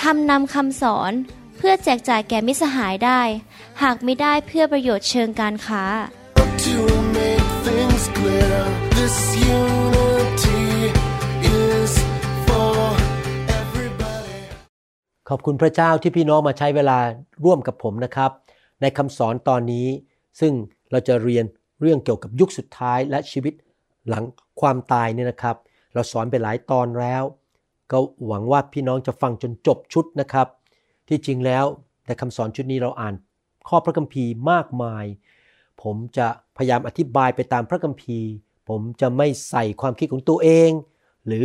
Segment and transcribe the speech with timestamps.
[0.00, 1.12] ทำนำคำสอน
[1.56, 3.20] เพื่อแจกจ่ายแก่มิสหายได้
[3.82, 5.84] หากไม่ได้เพื่อประโยชน์เชิงการค้า
[6.66, 6.78] To
[7.18, 8.58] make things clear,
[8.98, 9.16] this
[9.58, 10.64] unity
[11.62, 11.92] is
[12.46, 12.76] for
[13.60, 14.40] everybody.
[15.28, 16.98] ขอบคุณพระเจ้าที่พี่น้องมาใช้เวลา
[17.44, 18.30] ร่วมกับผมนะครับ
[18.80, 19.88] ในคำสอนตอนนี้
[20.40, 20.52] ซึ่ง
[20.90, 21.44] เราจะเรียน
[21.80, 23.54] เรื่องเกี่ยวกับยุคสุดท้ายและชีวิต
[24.08, 24.24] หลัง
[24.60, 25.56] ความตายเนี่ยนะครับ
[25.94, 27.22] เราสอนไปหลายตอนแล้ว
[27.92, 30.48] ก็หวังว่าพี่น้องจะฟังจนจบชุดนะครับ
[31.08, 31.64] ที่จริงแล้ว
[32.06, 33.14] ในคำสอนชุดนี้เราอ่าน
[33.68, 35.04] ข้อพระคัมภีร์มากมาย
[35.82, 38.28] ผมจะพยายามอธิบายไปตามพระคัมภีร์
[38.68, 40.70] ผมจะไม่ใส่ความคิดของตัวเอง
[41.26, 41.44] หรือ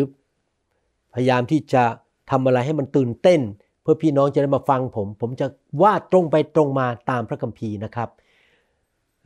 [1.13, 1.83] พยายามที่จะ
[2.31, 3.41] ทำอะไรให้มันตื่นเต้น
[3.81, 5.47] เพื่อพี่น้องจะได้มาฟังผม ผมจะ
[5.81, 8.09] ว่าตรงไปตรงมาตามพระคัมภีร์นะครับ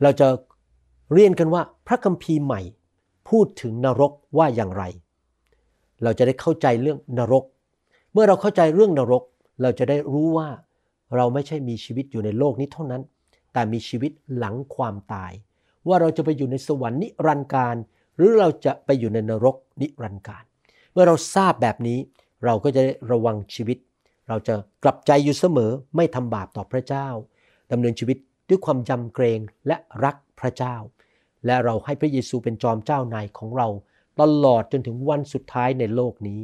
[0.02, 0.28] เราจะ
[1.12, 2.60] เรียนกันว่าพระคัมภีร์ใหม่
[3.28, 4.84] พูดถึงนรกว่าอย่างไร
[6.02, 7.44] เราจะได้เข้าใจเรื่องนรก
[8.12, 9.22] เมื่อเราเข้าใจเรื่องนรก
[9.62, 10.48] เราจะได้รู้ว่า
[11.16, 13.02] เราไม่ใช่มีชีวิตอยู่ในโลกนี้เท่านั้น
[13.52, 15.32] แต่มีชีวิตหลังความตาย
[15.88, 17.76] ว่าเราจะไปอยู่ในสวรรค์นิรันดร์การ
[18.16, 20.44] หรือเราจะไปอยู่ในนรกนิรันดร์การ
[20.92, 21.98] เมื่อเราทราบแบบนี้
[22.44, 23.78] เราก็จะได้ระวังชีวิต
[24.28, 27.06] เราจะกลับใจอยู่เสมอไม่ทำบาปต่อพระเจ้า
[27.72, 30.76] ดำเนินชีวิตด้วยความยำเกรงและรักพระเจ้า
[31.46, 33.68] และเราให้พระเยซูเป็นจอมเจ้านายของเรา
[34.20, 36.40] ตลอดจนถึงวันสุดท้ายในโลกนี้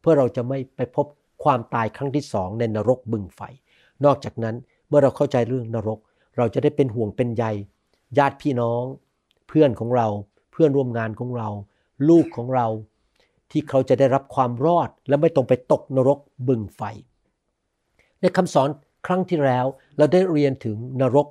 [0.00, 1.06] เพื่อเราจะไม่ไปพบ
[1.44, 3.40] ความตายครั้งที่สองในนรกบึงไฟ
[4.04, 4.56] นอกจากนั้น
[4.88, 5.98] เมื่อเราเข้าใจเรื่องนรก
[6.36, 7.44] เราจะได้เป็นห่วงเป็นใย
[8.18, 8.84] ญาติพี่น้อง
[9.48, 10.08] เพื่อนของเรา
[10.52, 11.48] เพื่อนร่วมงานของเรา
[12.08, 12.66] ลูกของเรา
[13.50, 16.18] ที่เขาจะได้รับความรอดและไม่ต้องไปตกนรก
[16.48, 16.82] บึงไฟ
[18.20, 18.68] ในคำสอน
[19.06, 19.66] ครั้งที่แล้ว
[19.96, 21.26] เราได้เรียนถึงนรก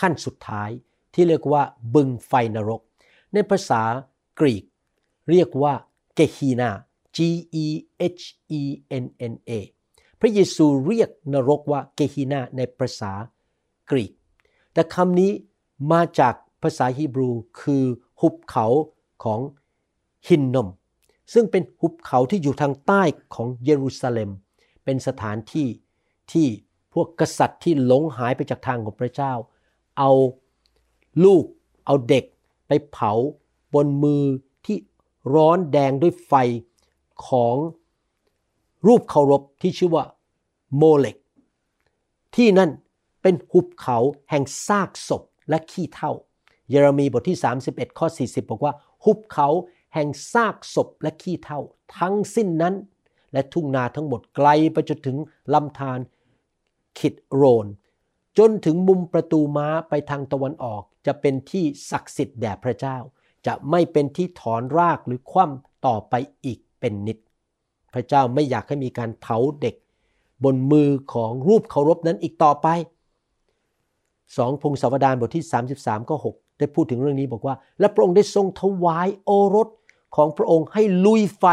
[0.00, 0.70] ขั้นสุดท้าย
[1.14, 1.62] ที่เรียกว่า
[1.94, 2.80] บึงไฟนรก
[3.32, 3.82] ในภาษา
[4.40, 4.64] กรีก
[5.30, 5.74] เรียกว่า
[6.14, 6.70] เกฮีนา
[7.16, 7.18] G
[7.64, 7.66] E
[8.18, 8.24] H
[8.60, 8.62] E
[9.02, 9.50] N N A
[10.20, 13.12] พระเยซูเรียกนรกว่าเกฮีนาในภาษา
[13.90, 14.12] กรีก
[14.72, 15.32] แต่คำนี้
[15.92, 17.30] มาจากภาษาฮีบรู
[17.60, 17.84] คือ
[18.20, 18.66] หุบเขา
[19.24, 19.40] ของ
[20.28, 20.68] ฮินนม
[21.32, 23.02] ซึ่งเป็นหุบเขาที่อยู่ทางใต้
[23.34, 24.30] ของเยรูซาเล็ม
[24.84, 25.68] เป็นสถานที่
[26.32, 26.46] ที่
[26.92, 29.32] พวกกษัตริย์ที่หลงหายไปจากทางของพระเจ้า
[29.98, 30.10] เอา
[31.24, 31.44] ลูก
[31.86, 32.24] เอาเด็ก
[32.66, 33.12] ไปเผา
[33.74, 34.22] บนมือ
[35.34, 36.32] ร้อนแดงด้วยไฟ
[37.26, 37.56] ของ
[38.86, 40.04] รูปเคารพที่ชื่อว่า
[40.76, 41.16] โมเลก
[42.36, 42.70] ที่นั่น
[43.22, 43.98] เป็นหุบเขา
[44.30, 46.12] แห่งซากศพและขี้เถ้า
[46.68, 47.38] เยเรมีบทที่
[47.68, 48.72] 31 ข้อ 40 บอกว่า
[49.04, 49.48] หุบเขา
[49.94, 51.60] แห่งซากศพและขี้เถ้า
[51.98, 52.74] ทั้งสิ้นนั้น
[53.32, 55.16] และทุ่งนาทั้งหมดไกลไปจนถึง
[55.54, 55.98] ลำธาร
[56.98, 57.66] คิดโรน
[58.38, 62.96] จนถึงมุมประตูม้าไปทางตะวันออกจะเป็นที่ศักดิ์สิทธิ์แด่พระเจ้า
[63.46, 66.14] จะไม่เป็นที่ถอนรากหรือคว่ำต่อไป
[66.44, 67.18] อีกเป็นนิด
[67.94, 69.74] พระเจ้าไม่อยากให้มีการเผาเด็ก
[70.44, 72.68] บนมือของรูปเคารพนั้นอีกต่อไป
[74.36, 75.44] สองพงศาวดารบทที่
[75.76, 79.68] 33ก็6ได้พูดถึงเรื่องนี้บอกว่า และพระองค์ได้ทรงถวายโอรส
[80.16, 81.44] ของพระองค์ให้ลุยไฟ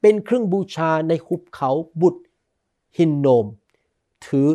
[0.00, 2.22] เป็นเครื่องบูชาในหุบเขาบุตร
[2.98, 3.46] ฮินโนม
[4.26, 4.48] ถือ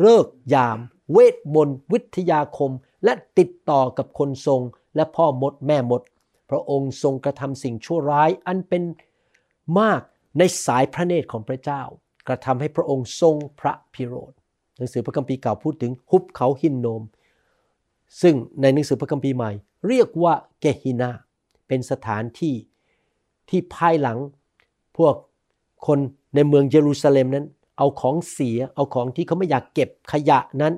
[0.00, 0.78] เลิกยาม
[1.12, 2.70] เวทมนต์วิทยาคม
[3.04, 4.60] และติดต่อกับคนทรง
[4.94, 6.02] และพ่อมดแม่มด
[6.50, 8.82] พระองค์ทรงกระทำสิ่งชั่วร้ายอันเป็น
[9.80, 10.00] มาก
[10.38, 11.82] ในสายพระเนตรของพระเจ้า
[12.28, 14.32] กระทำให้พระองค์ทรงพระพิโรธ
[14.76, 17.02] หนังสือพระคัมภีร์เก่าพูดถึงหุบเขาหินโนม
[18.22, 19.50] ซึ่งในหนังสือพระคัมภีร์ใหม่
[19.88, 21.10] เรียกว่าเกฮินา
[21.68, 22.54] เป็นสถานที่
[23.48, 24.18] ที่ภายหลัง
[24.96, 25.14] พวก
[25.86, 25.98] คน
[26.34, 27.46] ในเมืองเยรูซาเล็มนั้น
[27.78, 30.74] เอาของเสียเอาของที่เขาไม่อยากเก็บขยะนั้น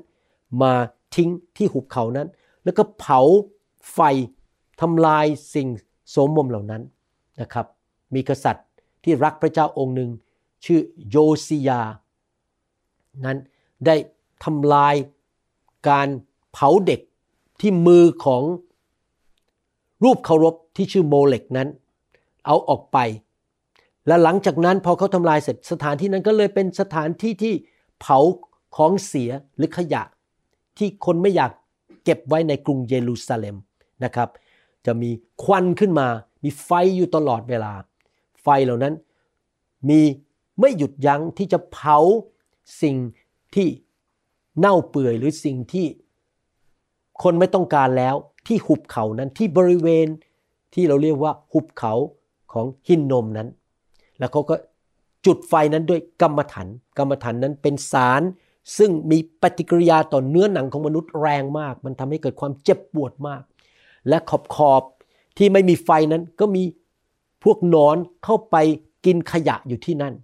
[0.62, 0.72] มา
[1.14, 2.28] ทิ้งที่หุบเขานั้น
[2.64, 3.20] แล้วก็เผา
[3.92, 4.00] ไฟ
[4.80, 5.68] ทำลายสิ่ง
[6.10, 6.82] โสมมเหล่านั้น
[7.40, 7.66] นะครับ
[8.14, 8.66] มีกษัตริย์
[9.04, 10.10] ที่รักพระเจ้าองค์หนึ่ง
[10.64, 11.16] ชื่อโย
[11.46, 11.80] ซิยา
[13.24, 13.38] นั้น
[13.86, 13.96] ได้
[14.44, 14.94] ทำลาย
[15.88, 16.08] การ
[16.52, 17.00] เผาเด็ก
[17.60, 18.42] ที่มือของ
[20.04, 21.68] รูปเคารพที่ชื่อโมเลกนั้น
[22.46, 22.98] เอาออกไป
[24.06, 27.54] และหลังจากนั้นพอเขาทำลายเสร็จสถานที่นั้นก็เลยเป็นสถานที่ที่
[28.00, 28.18] เผา
[28.76, 30.02] ของเสียหรือขยะ
[30.78, 31.52] ที่คนไม่อยาก
[32.04, 33.56] เก็บไว้ในกรุงเยรูซาเล็ม
[34.04, 34.28] นะครับ
[34.86, 35.10] จะมี
[35.42, 36.08] ควันขึ้นมา
[36.44, 37.72] มีไฟอยู่ตลอดเวลา
[38.42, 38.94] ไฟเหล่านั้น
[39.88, 40.00] มี
[40.60, 41.98] ไม่หยุดยั้งที่จะเผา
[42.82, 42.96] สิ่ง
[43.54, 43.68] ที่
[44.58, 45.86] เน่าเปื่อยหรือสิ่งที่
[47.22, 48.14] คนไม่ต้องการแล้ว
[48.46, 50.06] ที่หุบเขานั้นที่บริเวณ
[50.74, 51.94] ที่เราเรียกว่าหุบเขา
[52.52, 53.48] ของหินนมนั้น
[54.18, 54.54] แล้วเขาก็
[55.26, 56.68] จุดไฟนั้นด้วยกรรมฐาน
[56.98, 58.22] กรรมฐานนั้นเป็นสาร
[58.78, 63.42] ซึ่งมีปฏิกิริยาต่อเนื้อหนังของมนุษย์แรงมาก มันทำให้เกิดความเจ็บปวดมาก
[64.08, 64.82] และขอบขอบ
[65.36, 66.62] ที่ไม่มีไฟนั้นก็มี
[67.44, 68.56] พวกนอนเข้าไป
[69.04, 70.14] กินขยะอยู่ที่นั่น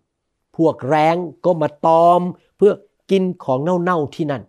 [0.57, 2.21] พวกแรงก็มาตอม
[2.57, 2.73] เพื่อ
[3.11, 4.43] กินของเน่าๆที่นั่น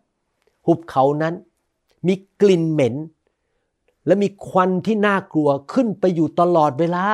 [0.68, 1.33] หุบเขานั้น
[2.07, 2.95] มีกลิ่นเหม็น
[4.06, 7.06] และมีควันที่น่ากลัวขึ้นไปอยู่ตลอดเวลา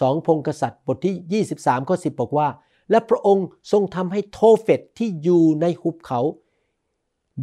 [0.00, 2.48] สองพงกษัตริย์บทที่ 23ข้อ10 บอกว่า
[2.90, 6.20] และพระองค์ทรงทำให้โทเฟตที่อยู่ในหุบเขา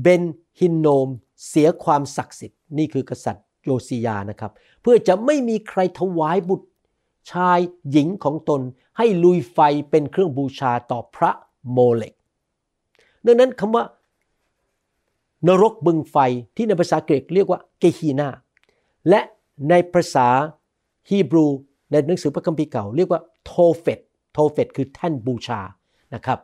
[0.01, 0.23] เบน
[0.59, 1.07] ฮินโนม
[1.47, 4.51] เสียความศักดิ์สิทธิ์นี่คือกษัตริย์ โยซียานะครับ
[4.81, 6.67] เพื่อจะไม่มีใครถวายบุตร
[7.31, 7.59] ชาย
[7.91, 8.61] หญิงของตน
[8.97, 9.59] ให้ลุยไฟ
[9.89, 11.31] เป็นเครื่องบูชาต่อพระ
[11.71, 12.13] โมเลก
[13.25, 13.83] ดังนั้นคำว่า
[15.47, 16.17] นรกบึงไฟ
[16.55, 18.29] ที่ในภาษากรีกเรียกว่าเกฮีนา
[19.09, 19.21] และ
[19.69, 20.27] ในภาษา
[21.09, 21.45] ฮีบรู
[21.91, 23.99] ในหนังสือพระคัมภีร์เก่าเรียกว่าโทเฟต
[24.33, 25.61] โทเฟตคือแท่นบูชา
[26.13, 26.39] นะครับ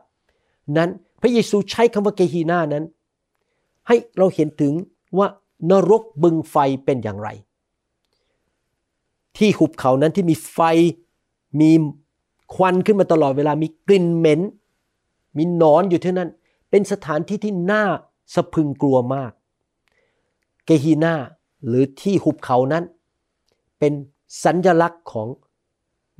[0.76, 0.90] นั้น
[1.20, 2.84] พระเยซูใช้คำว่าเกฮีนานั้น
[3.88, 4.72] ให้เราเห็นถึง
[5.18, 5.28] ว่า
[5.70, 7.28] นรกบึงไฟเป็นอย่างไร
[9.36, 10.58] ที่หุบเขานั้นที่มีไฟ
[11.60, 11.70] มี
[12.54, 14.40] ควันขึ้นมาตลอดเวลามีกลิ่นเหม็น
[15.36, 16.30] มีนอนอยู่ที่นั่น
[16.70, 17.84] เป็นสถานที่ที่น่า
[18.34, 19.32] สะพึงกลัวมาก
[20.64, 21.14] เกฮีนา
[21.66, 22.84] หรือที่หุบเขานั้น
[23.78, 23.92] เป็น
[24.44, 25.28] สัญญลักษณ์ของ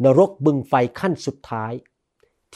[0.05, 1.73] นรกบึงไฟขั้นสุดท้าย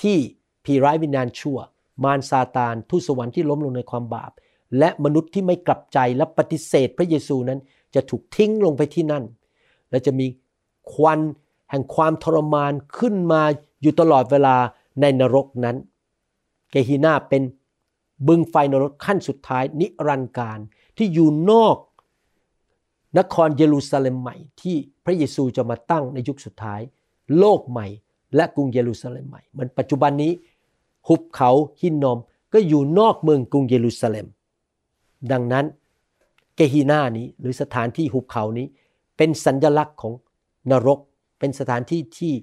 [0.00, 0.16] ที่
[0.64, 1.58] ผีร้ายวิญญาณชั่ว
[2.04, 4.32] มารซาตานทูตสวรรค์ที่ล้มลงในความบาป
[4.78, 7.60] และมนุษย์ที่ไม่กลับใจและปฏิเสธพระเยซูนั้น
[7.94, 9.24] จะถูกทิ้งลงไปที่นั่น
[9.90, 10.26] และจะมี
[10.92, 11.20] ควัน
[11.70, 13.42] แห่งความทรมานขึ้นมา
[13.82, 14.56] อยู่ตลอดเวลา
[15.00, 15.76] ในนรกนั้น
[16.70, 17.42] เกฮีนาเป็น
[18.26, 20.58] บึงไฟนรกขั้นสุดท้ายนิรันดร์การ
[20.96, 21.76] ที่อยู่นอก
[23.18, 26.80] นครเยรูซาเล็มใหม่ ที่พระเยซูจะมาตั้งในยุคสุดท้าย
[27.38, 27.86] โลกใหม่
[28.36, 30.32] และกรุงเยรูซาเล็มใหม่เหมันปัจจุบันนี้
[31.08, 32.18] หุบเขาหินนอม
[32.52, 34.26] ก็อยู่นอกเมืองกรุงเยรูซาเล็ม
[35.32, 35.64] ดังนั้น
[36.56, 38.66] เกฮีนานี้หรือสถานที่หุบเขานี้
[39.16, 40.12] เป็นสัญญลักษณ์ของ
[40.70, 41.00] นรก
[41.38, 42.34] เป็นสถานที่ที่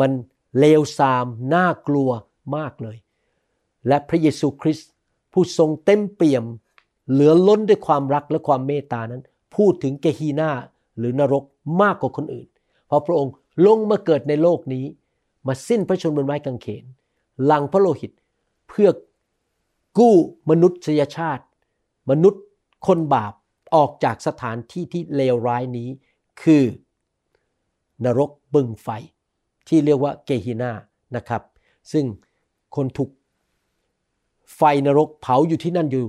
[0.00, 0.10] มัน
[0.58, 2.10] เลวทรามน่ากลัว
[2.56, 2.96] มากเลย
[3.88, 4.90] และพระเยซูคริสต์
[5.32, 6.44] ผู้ทรงเต็มเปี่ยม
[7.10, 9.22] เหลือล้นด้วยความรักและความเมตตานั้น
[9.56, 10.50] พูดถึงเกฮีนา
[10.98, 11.44] หรือนรก
[11.82, 12.48] มากกว่าคนอื่น
[12.86, 13.32] เพราะพระองค์
[13.66, 14.84] ลงมาเกิดในโลกนี้
[15.46, 16.84] มาสิ้นพระชนม์บนไม้กางเขน
[17.44, 18.12] หลังพระโลหิต
[18.68, 18.90] เพื่อ
[19.98, 20.16] กู้
[20.50, 21.44] มนุษยชาติ
[22.10, 22.42] มนุษย์
[22.86, 23.32] คนบาป
[23.74, 25.88] ออกจากสถานที่ที่เลวร้ายนี้
[26.42, 26.64] คือ
[28.04, 28.88] นรกบึงไฟ
[29.68, 30.72] ที่เรียกว่าเกฮินา
[31.16, 31.42] นะครับ
[31.92, 32.04] ซึ่ง
[32.76, 33.10] คนถูก
[34.56, 36.06] ไฟนรกเผาอยู่ที่นั่นอยู่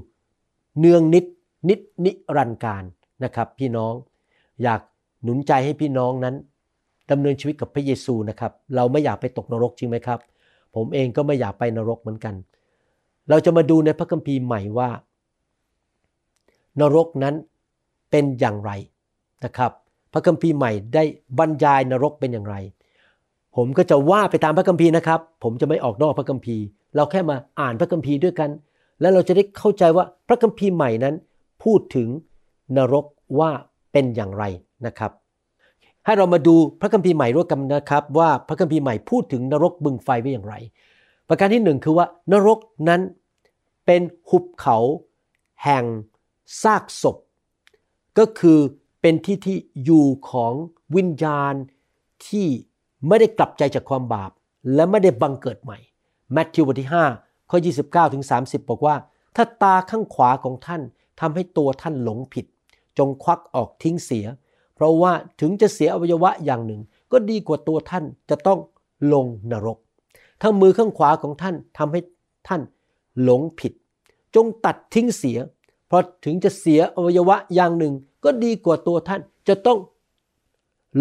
[0.80, 1.26] เนืองนิด
[1.70, 2.84] นิดนิรันการ
[3.24, 3.94] นะครับ พี่น้อง
[4.64, 4.82] อยาก
[5.24, 6.36] หนุนใจให้พี่น้องนั้น
[7.12, 10.20] ดำเนินชีวิตกับพระเยซูนะครับ เราไม่อยากไปตกนรกจริงไหมครับ
[10.76, 12.36] ผมเองก็ไม่อยากไปนรกเหมือนกัน
[13.30, 14.90] เราจะมาดูในพระคัมภีร์ใหม่ว่า
[16.80, 17.36] นรกนั้น
[18.12, 18.72] เป็นอย่างไร
[19.46, 19.72] นะครับ
[20.14, 21.04] พระคัมภีร์ใหม่ได้
[21.38, 22.56] บรรยายนรกเป็นอย่างไร
[23.56, 26.64] ผมก็จะว่าไปตามพระคัมภีร์นะครับ ผมจะไม่ออกนอกพระคัมภีร์
[26.96, 28.50] เราแค่มาอ่านพระคัมภีร์ด้วยกัน
[29.02, 31.16] แล้วเราจะได้เข้าใจว่าพระคัมภีร์ใหม่นั้น
[31.64, 32.08] พูดถึง
[32.78, 33.06] นรก
[33.40, 33.52] ว่า
[33.92, 34.44] เป็นอย่างไร
[34.86, 35.12] นะครับ
[36.06, 40.56] ให้เรามาดูพระคัมภีร์ใหม่ร่วมกันนะครับ ว่าพระคัมภีร์ใหม่พูดถึงนรกบึงไฟไว้อย่างไร
[41.30, 43.02] ประการที่หนึ่งคือว่านรกนั้น
[43.86, 44.78] เป็นหุบเขา
[45.64, 45.84] แห่ง
[46.64, 47.18] ซากศพ
[48.18, 48.60] ก็คือ
[49.02, 50.54] เป็นที่ที่อยู่ของ
[50.96, 51.54] วิญญาณ
[52.28, 52.48] ที่
[53.08, 54.32] ไม่ได้กลับใจจากความบาป
[54.74, 55.78] และไม่ได้บังเกิดใหม่
[56.34, 56.90] แมทธิวบทที่
[57.20, 58.96] 5 ข้อ 29ถึง30 บอกว่า
[59.36, 60.82] ถ้าตาข้างขวาของท่าน
[61.20, 62.46] ทำให้ตัวท่านหลงผิด
[62.98, 64.26] จงควักออกทิ้งเสีย
[64.76, 68.60] เพราะว่าถึงจะเสียอวัยวะอย่างหนึ่ง ก็ดีกว่าตัวท่านจะต้อง
[69.14, 69.78] ลงนรก
[70.42, 72.00] ถ้ามือข้างขวาของท่านทำให้
[72.48, 72.62] ท่าน
[73.24, 73.74] หลงผิด
[74.36, 75.38] จงตัดทิ้งเสีย
[75.90, 77.94] เพราะถึงจะเสียอวัยวะอย่างหนึ่ง
[78.24, 79.80] ก็ดีกว่าตัวท่านจะต้อง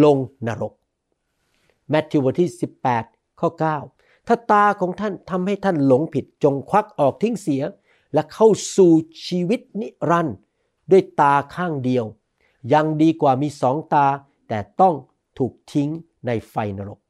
[0.04, 0.16] ลง
[0.46, 0.72] นรก
[1.90, 2.50] แมทธิวบทที่
[2.94, 3.48] 18 ข้อ
[3.88, 7.62] 9 ถ้าตาของท่านทำให้ท่านหลงผิดจงควักออกทิ้งเสีย
[8.14, 8.92] และเข้าสู่
[9.26, 10.36] ชีวิตนิรันดร์
[10.90, 12.04] ด้วยตาข้างเดียว
[12.72, 14.06] ยังดีกว่ามีสองตา
[14.48, 14.94] แต่ต้อง
[15.38, 15.88] ถูกทิ้ง
[16.26, 17.00] ในไฟนรก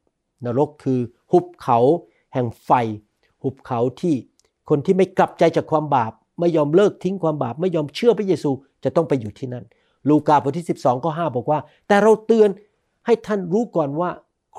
[0.45, 0.99] นรกคือ
[1.31, 1.77] หุบเขา
[2.33, 2.71] แห่งไฟ
[3.41, 4.15] หุบเขาที่
[4.69, 8.51] คนที่ไม่กลับใจจากความบาป ไม่ยอมเลิกทิ้งความบาป ไม่ยอมเชื่อพระเยซู
[8.83, 9.65] จะต้องไปอยู่ที่นั่น
[10.09, 12.49] ลูกาบทที่ 12ข้อ5บอกว่า แต่เราเตือน
[13.05, 14.09] ให้ท่านรู้ก่อนว่า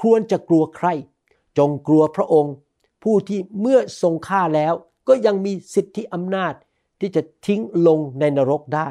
[0.00, 0.88] ควรจะกลัวใคร
[1.58, 2.54] จงกลัวพระองค์
[3.02, 4.74] ผู้ที่เมื่อทรงฆ่าแล้ว
[5.08, 6.54] ก็ก็ยังมีสิทธิอำนาจ
[7.00, 8.88] ที่จะทิ้งลงในนรกได้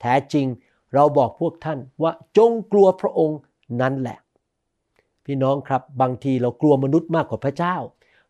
[0.00, 0.46] แท้จริง
[0.94, 3.38] เราบอกพวกท่านว่าจงกลัวพระองค์
[3.80, 4.18] นั่นแหละ
[5.24, 7.76] พี่น้องครับบางทีเรากลัวมนุษย์มากกว่าพระเจ้า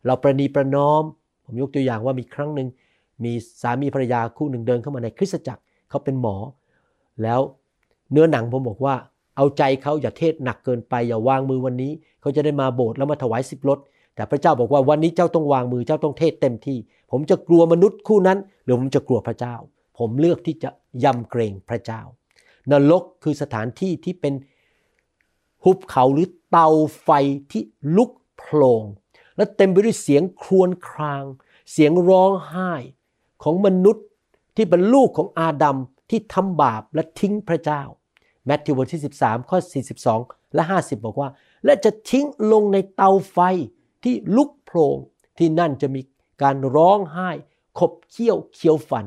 [0.05, 1.03] เราประนีประนอม
[1.45, 2.67] ผมยกตัวอย่างว่ามีครั้งหนึ่ง
[3.23, 6.35] มีสามีภรรยาคู่หนึ่งเดินเข้ามาในคริสตจักรเขาเป็นหมอ
[7.23, 7.39] แล้ว
[8.11, 8.95] เนื้อหนังผมบอกว่า
[9.37, 13.79] เอาใจเขาอย่าเทศหนักเกินไปอย่าวางมือวันนี้ เขาจะได้มาโบสถ์แล้วมาถวายสิบรถ
[14.15, 16.77] แต่พระเจ้าบอกว่าวันนี้เจ้าต้องวางมือเจ้าต้องเทศเต็มที่
[17.11, 19.55] ผมจะกลัวมนุษย์คู่นั้น หรือผมจะกลัวพระเจ้า
[19.97, 20.69] ผมเลือกที่จะ
[21.03, 22.01] ยำเกรงพระเจ้า
[22.71, 24.33] นรกคือสถานที่ที่เป็น
[25.63, 26.67] หุบเขาหรือเตา
[27.01, 27.09] ไฟ
[27.51, 27.63] ที่
[27.97, 28.83] ลุกโผลง
[29.35, 31.23] และเต็มไปด้วยเสียงครวญคราง
[31.71, 32.73] เสียงร้องไห้
[33.43, 34.05] ของมนุษย์
[34.55, 35.77] ที่เป็นลูกของอาดัม
[36.09, 37.81] ที่ทำบาปและทิ้งพระเจ้า
[38.45, 39.57] แมทธิวบทที่ 13 ข้อ
[40.07, 41.29] 42 และ 50 บอกว่า
[41.65, 43.37] และจะทิ้งลงในเตาไฟ
[44.03, 44.97] ที่ลุกโผลง
[45.37, 46.01] ที่นั่นจะมี
[46.41, 47.29] การร้องไห้
[47.79, 49.05] ขบเคี้ยวเคี้ยวฟัน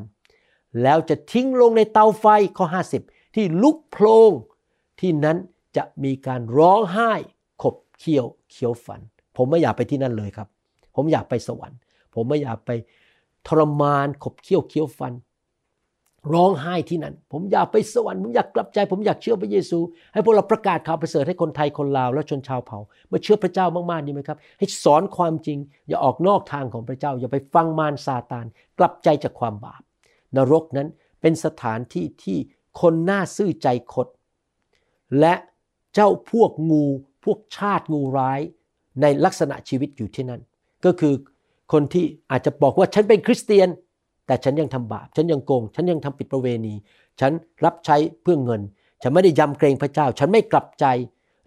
[0.83, 2.27] แล้วจะทิ้งลงในเตาไฟ
[2.57, 2.67] ข้อ
[3.01, 4.31] 50 ที่ลุกโผลง
[5.01, 5.37] ที่นั้น
[5.77, 7.13] จะมีการร้องไห้
[7.63, 9.01] ขบเคี้ยวเคี้ยวฟัน
[9.37, 10.49] ผมไม่อยากไปที่นั่นเลยครับ
[10.95, 11.79] ผมอยากไปสวรรค์
[12.15, 12.71] ผมไม่อยากไป
[13.49, 15.15] ทรมานขบเคี้ยวเคี้ยวฟัน
[16.35, 19.79] ร้องไห้ที่นั่น ผมอยากไปสวรรค์ผมอยากกลับใจ ผมอยากเชื่อพระเยซู
[20.13, 22.79] ให้พวกเราประกาศข่าวประเสริฐให้คนไทยคนลาวและชนชาวเผ่า
[23.13, 25.59] มาเชื่อพระเจ้ามากๆดีไหมครับ ให้สอนความจริง
[25.89, 28.47] อย่าออกนอกทางของพระเจ้า อย่าไปฟังมารซาตาน
[28.79, 29.83] กลับใจจากความบาป
[30.37, 30.89] นรกนั้น
[31.21, 32.39] เป็นสถานที่ที่
[32.81, 34.07] คนหน้าซื่อใจคด
[35.21, 35.35] และ
[35.95, 36.85] เจ้าพวกงู
[37.25, 38.41] พวกชาติงูร้าย
[39.01, 40.41] ในลักษณะชีวิตอยู่ที่นั่น
[40.85, 41.15] ก็คือ
[41.73, 43.69] คนที่อาจจะบอกว่าฉันเป็นคริสเตียน
[44.27, 46.75] แต่ฉันยังทำบาป ฉันยังโกง ฉันยังทำผิดประเวณี
[47.21, 47.33] ฉัน
[47.65, 48.63] รับใช้เพื่อเงิน
[49.03, 50.87] ฉันไม่ได้ยำเกรงพระเจ้า ฉันไม่กลับใจ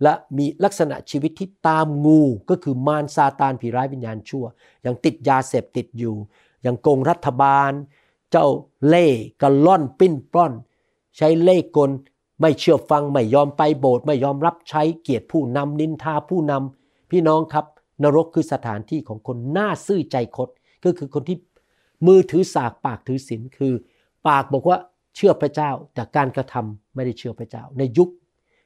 [0.04, 4.46] และมีลักษณะชีวิตที่ตามงู ก็คือมารซาตานผีร้ายวิญญาณชั่ว
[4.86, 6.16] ยังติดยาเสพติดอยู่
[6.66, 7.72] ยังโกงรัฐบาล
[8.32, 8.48] เจ้า
[8.88, 9.08] เล่
[9.42, 10.54] กระล่อนปิ้นปล้อน
[11.18, 11.92] ใช้เล่กล
[12.42, 17.66] ไม่เชื่อฟัง ไม่ยอมไปโบสถ์ไม่ยอมรับใช้เกียรติผู้นำนินทาผู้นำพี่น้องครับ
[18.04, 20.50] นรกคือสถานที่ของคนหน้าซื่อใจคด
[20.86, 21.38] ก็คือคนที่
[22.08, 23.74] มือถือสากปากถือศีลคือ
[24.28, 24.78] ปากบอกว่า
[25.16, 28.10] เชื่อพระเจ้า แต่การกระทำไม่ได้เชื่อพระเจ้า ในยุค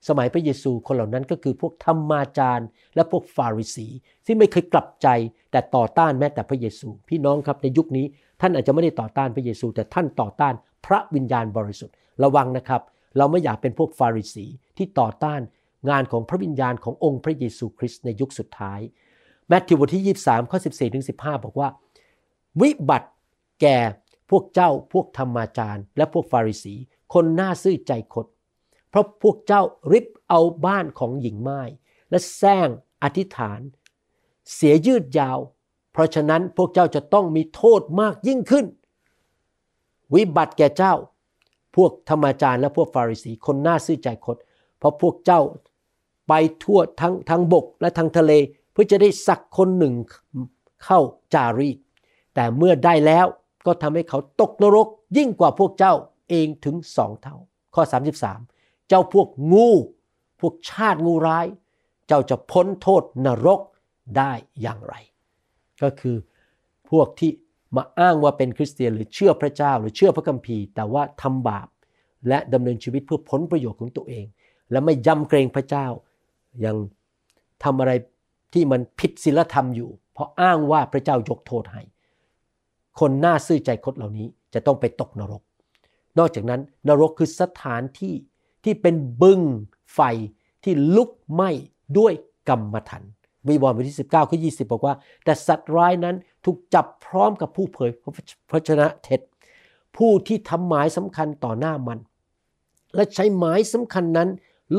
[0.08, 3.88] สมัยพระเยซูคนเหล่านั้นก็คือพวกธรรมาจารย์ และพวกฟาริสี
[4.26, 5.08] ที่ไม่เคยกลับใจ
[5.52, 8.06] แต่ต่อต้านแม้แต่พระเยซู พี่น้องครับในยุคนี้
[8.42, 10.54] ท่านอาจจะไม่ได้ต่อต้านพระเยซู แต่ท่านต่อต้าน
[10.86, 12.82] พระวิญญาณบริสุทธิ์ระวังนะครับ
[13.18, 14.46] เราไม่อยากเป็นพวกฟาริสี
[14.78, 15.42] ที่ต่อต้าน
[15.90, 18.80] งานของพระวิญญาณขององค์พระเยซูคริสต์ในยุคสุดท้าย
[19.52, 21.70] แมทธิวบทที่ 23 ข้อ 14 ถึง 15 บอกว่า
[22.62, 23.10] วิบัติ
[23.62, 23.78] แก่
[24.30, 26.76] พวกเจ้าพวกธรรมาจารย์ และพวกฟาริสี
[27.14, 28.26] คนหน้าซื่อใจคด
[28.90, 31.62] เพราะพวกเจ้าริบเอาบ้านของหญิงไม้
[32.10, 32.70] และแซง
[33.04, 33.60] อธิษฐาน
[34.54, 35.40] เสียยืดยาว
[35.92, 38.66] เพราะฉะนั้นพวกเจ้าจะต้องมีโทษมากยิ่งขึ้น
[40.14, 40.94] วิบัติแก่เจ้า
[41.76, 44.38] พวกธรรมาจารย์และพวกฟาริสี คนหน้าซื่อใจคด
[44.78, 45.42] เพราะพวกเจ้า
[46.28, 48.34] ไปทั่วทั้งทั้งบกและทั้งทะเล
[48.72, 49.94] เพื่อจะได้สักคนหนึ่ง
[50.84, 51.00] เข้า
[51.34, 51.78] จารีต
[52.36, 53.26] แต่เมื่อได้แล้ว
[53.66, 54.88] ก็ทำให้เขาตกนรก
[55.18, 55.94] ยิ่งกว่าพวกเจ้า
[56.30, 57.36] เองถึงสองเท่า
[57.76, 57.84] ข้อ
[58.32, 59.70] 33 เจ้าพวกงู
[60.40, 61.46] พวกชาติงูร้าย
[62.08, 63.62] เจ้าจะพ้นโทษนรก
[64.18, 64.96] ได้อย่างไร
[65.82, 66.16] ก็คือ
[66.90, 67.32] พวกที่
[67.76, 71.68] มาอ้างว่าเป็นคริสเตียนหรือเชื่อพระเจ้าหรือเชื่อพระคัมภีร์ แต่ว่าทำบาป
[72.28, 74.26] และดำเนินชีวิตเพื่อผลประโยชน์ของตัวเอง
[74.72, 75.86] และไม่ยำเกรงพระเจ้า
[76.66, 76.76] ยัง
[77.64, 77.92] ทำอะไร
[78.54, 81.82] ที่มันผิดศีลธรรมอยู่ เพราะอ้างว่าพระเจ้ายกโทษให้
[83.00, 85.42] คนหน้าซื่อใจคดเหล่านี้จะต้องไปตกนรก
[86.18, 88.14] นอกจากนั้นนรกคือสถานที่
[88.64, 89.42] ที่เป็นบึง
[89.94, 90.00] ไฟ
[90.64, 91.50] ที่ลุกไหม้
[91.98, 92.14] ด้วย
[92.50, 93.04] กรรมฐาน
[93.48, 96.16] วิวรณ์บทที่ 19ข้อ20 บอกว่า แต่สัตว์ร้ายนั้น
[96.46, 97.90] ถูกจับพร้อมกับผู้เผย
[98.50, 99.22] พระชนะเท็จ
[99.98, 102.00] ผู้ที่ทำหมายสำคัญต่อหน้ามัน
[102.96, 104.30] และใช้หมายสำคัญนั้น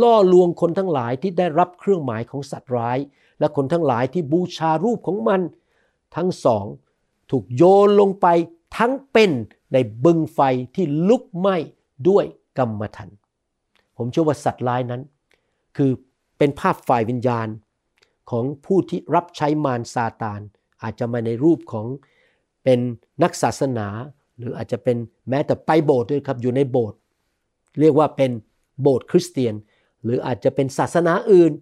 [0.03, 2.99] ล่อลวงคนทั้งหลายที่ได้รับเครื่องหมายของสัตว์ร้าย
[3.43, 5.41] และคนทั้งหลายที่บูชารูปของมัน
[6.17, 6.65] ทั้งสอง
[7.31, 8.27] ถูกโยนลงไป
[8.79, 9.31] ทั้งเป็น
[9.73, 10.41] ในบึงไฟ
[10.75, 11.57] ที่ลุกไหม้
[12.09, 12.25] ด้วย
[12.59, 13.09] กรรมฐาน
[13.97, 15.03] ผมเชื่อว่าสัตว์ร้ายนั้น
[15.77, 15.91] คือ
[16.39, 17.49] เป็นภาพฝ่ายวิญญาณ
[18.31, 20.41] ของผู้ที่รับใช้มารซาตาน
[20.83, 21.87] อาจจะมาในรูปของ
[22.65, 22.79] เป็น
[23.23, 23.89] นักศาสนา
[24.39, 24.97] หรืออาจจะเป็น
[25.29, 26.99] แม้แต่ไปโบสถ์ด้วยครับอยู่ในโบสถ์
[27.81, 28.31] เรียกว่าเป็น
[28.83, 29.55] โบสถ์คริสเตียน
[30.03, 31.53] หรืออาจจะเป็นศาสนาอื่น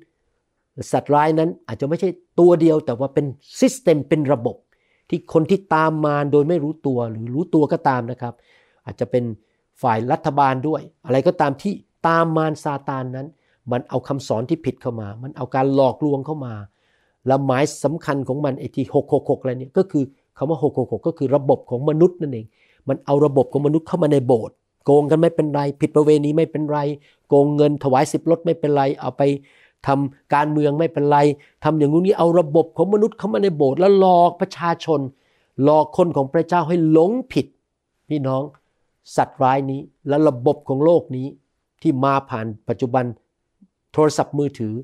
[0.93, 2.09] สัตว์ร้ายนั้นอาจจะไม่ใช่
[2.41, 3.27] ตัวเดียวแต่ว่าเป็น
[3.61, 4.57] ซิสเต็มเป็นระบบ
[5.09, 8.35] ที่คนที่ตามมาโดยไม่รู้ตัวหรือรู้ตัวก็ตามนะครับ
[8.87, 9.25] อาจจะเป็น
[9.83, 11.73] ฝ่ายรัฐบาลด้วย อะไรก็ตามที่
[12.09, 13.27] ตามมารซาตานนั้น
[13.73, 16.55] มันเอาคำสอนที่ผิดเข้ามา มันเอาการหลอกลวงเข้ามา
[17.27, 20.05] แล้วหมายสำคัญของมันไอ้ที่หกหกหกอะไรเนี่ยก็คือ
[20.37, 22.47] คำว่า666ก็คือระบบของมนุษย์นั่นเอง
[22.89, 26.79] มันเอาระบบของมนุษย์เข้ามาในโบสถ์โกงกันไม่เป็นไร ผิดประเวณีไม่เป็นไร
[27.29, 29.23] โกงเงินถวายสิบลดไม่เป็นไร เอาไป
[29.87, 31.19] ทำการเมืองไม่เป็นไร
[31.65, 35.01] ทำอย่างนี้เอาระบบของมนุษย์เข้ามาในโบสถ์แล้วหลอกประชาชน
[35.63, 37.47] หลอกคนของพระเจ้าให้หลงผิด
[38.09, 38.43] พี่น้อง
[39.17, 41.27] สัตว์ร้ายนี้และระบบของโลกนี้
[41.83, 43.05] ที่มาผ่านปัจจุบัน
[43.93, 44.75] โทรศัพท์มือถือ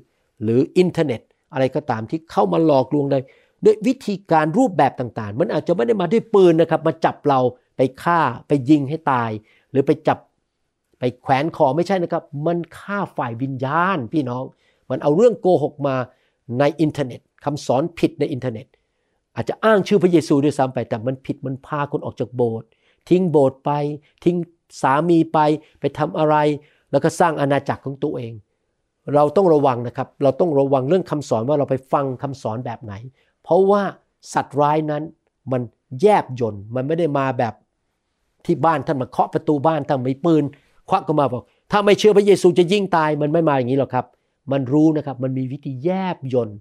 [0.43, 1.21] หรืออินเทอร์เน็ต
[1.53, 3.19] อะไรก็ตามที่เข้ามาหลอกลวงได้
[3.65, 7.39] ด้วยวิธีการรูปแบบต่างๆ มันอาจจะไม่ได้มาด้วยปืนนะครับ มาจับเรา
[7.77, 9.31] ไปฆ่าไปยิงให้ตาย
[9.71, 10.19] หรือไปจับ
[10.99, 14.43] ไปแขวนคอไม่ใช่นะครับ มันฆ่าฝ่ายวิญญาณพี่น้อง
[14.89, 15.95] มันเอาเรื่องโกหกมา
[16.59, 18.67] ในอินเทอร์เน็ตคำสอนผิดในอินเทอร์เน็ต
[19.35, 22.67] อาจจะอ้างชื่อพระเยซูด้วยซ้ำไป แต่มันผิดมันพาคนออกจากโบสถ์
[23.09, 23.71] ทิ้งโบสถ์ไป
[24.23, 24.37] ทิ้ง
[24.81, 25.39] สามีไป
[25.79, 26.35] ไปทำอะไร
[26.91, 28.33] แล้วก็สร้างอาณาจักรของตัวเอง
[29.15, 32.93] เราต้องระวังนะครับ เราต้องระวังเรื่องคำสอนว่าเราไปฟังคำสอนแบบไหน
[33.43, 33.81] เพราะว่า
[34.33, 35.03] สัตว์ร้ายนั้น
[35.51, 35.61] มัน
[36.01, 37.53] แยบยนต์มันไม่ได้มาแบบ
[38.45, 40.43] ที่บ้านท่านมาเคาะประตูบ้านท่านมีปืน
[40.89, 44.05] ควักก็มาบอก ถ้าไม่เชื่อพระเยซูจะยิ่งตายมันไม่มาอย่างนี้หรอกครับ
[44.51, 46.57] มันรู้นะครับมันมีวิธีแยบยนต์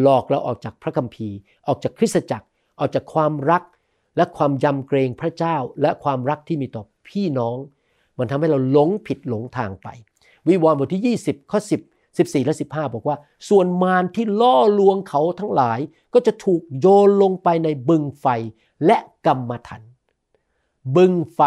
[0.00, 2.46] หลอกเราออกจากพระคัมภีร์ ออกจากคริสตจักร
[2.80, 3.62] ออกจากความรัก
[4.16, 7.56] และความยำเกรงพระเจ้า และความรักที่มีต่อพี่น้อง
[8.18, 9.88] มันทำให้เราหลงผิดหลงทางไป
[10.48, 11.70] วิวรณ์บทที่ 20 ข้อ 10
[12.16, 13.16] 14 และ 15 บอกว่า
[13.48, 15.78] ส่วนมารที่ล่อลวงเขาทั้งหลาย
[16.14, 18.26] ก็จะถูกโยนลงไปในบึงไฟ
[18.86, 19.82] และกรรมถัน
[20.96, 21.40] บึงไฟ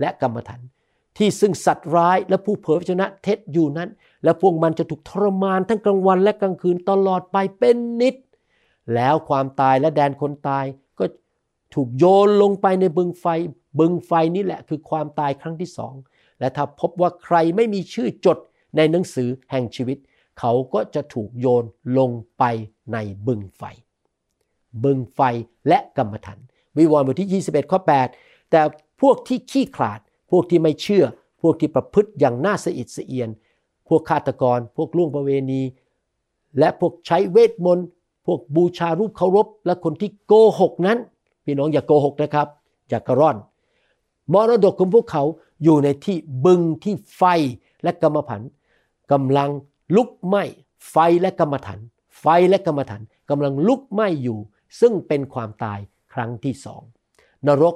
[0.00, 0.60] และกรรมถัน
[1.16, 3.88] ที่ซึ่งสัตว์ร้ายและผู้เผยพระชนะเท็จอยู่นั้น
[4.24, 8.16] และพวกมันจะถูกทรมานทั้งกลางวันและกลางคืนตลอดไปเป็นนิด
[8.94, 10.64] แล้วความตายและแดนคนตาย
[10.98, 11.04] ก็
[11.74, 13.26] ถูกโยนลงไปในบึงไฟ
[13.78, 15.94] บึงไฟนี่แหละคือความตายครั้งที่สอง
[16.40, 18.38] และถ้าพบว่าใครไม่มีชื่อจด
[18.76, 19.98] ในหนังสือแห่งชีวิต
[20.38, 21.64] เขาก็จะถูกโยน
[21.98, 22.44] ลงไป
[22.92, 22.96] ใน
[23.26, 23.62] บึงไฟ
[24.84, 25.20] บึงไฟ
[25.68, 26.38] และกรรมฐาน
[26.76, 27.80] วิวรณ์บทที่ 21ข้อ
[28.14, 28.60] 8แต่
[29.00, 31.04] พวกที่ขี้ขลาด พวกที่ไม่เชื่อ
[31.42, 33.28] พวกที่ประพฤติอย่างน่าสะอิดสะเอียน
[33.88, 35.62] พวกฆาตกร พวกล่วงประเวณี
[36.58, 37.86] และพวกใช้เวทมนต์
[38.26, 40.98] พวกบูชารูปเคารพ และคนที่โกหกนั้น
[41.44, 42.48] พี่น้องอย่าโกหกนะครับ
[42.88, 43.36] อย่ากระร่อน
[44.32, 45.22] มรดกของพวกเขา
[45.62, 47.22] อยู่ในที่บึงที่ไฟ
[47.82, 48.42] และกรรมผัน
[49.12, 49.50] กำลัง
[49.96, 50.44] ลุกไหม้
[50.90, 51.78] ไฟและกรรมฐาน
[52.20, 54.38] ไฟและกรรมฐานกำลังลุกไหม้อยู่
[54.80, 55.78] ซึ่งเป็นความตาย
[56.14, 56.82] ครั้งที่สอง
[57.46, 57.74] นรก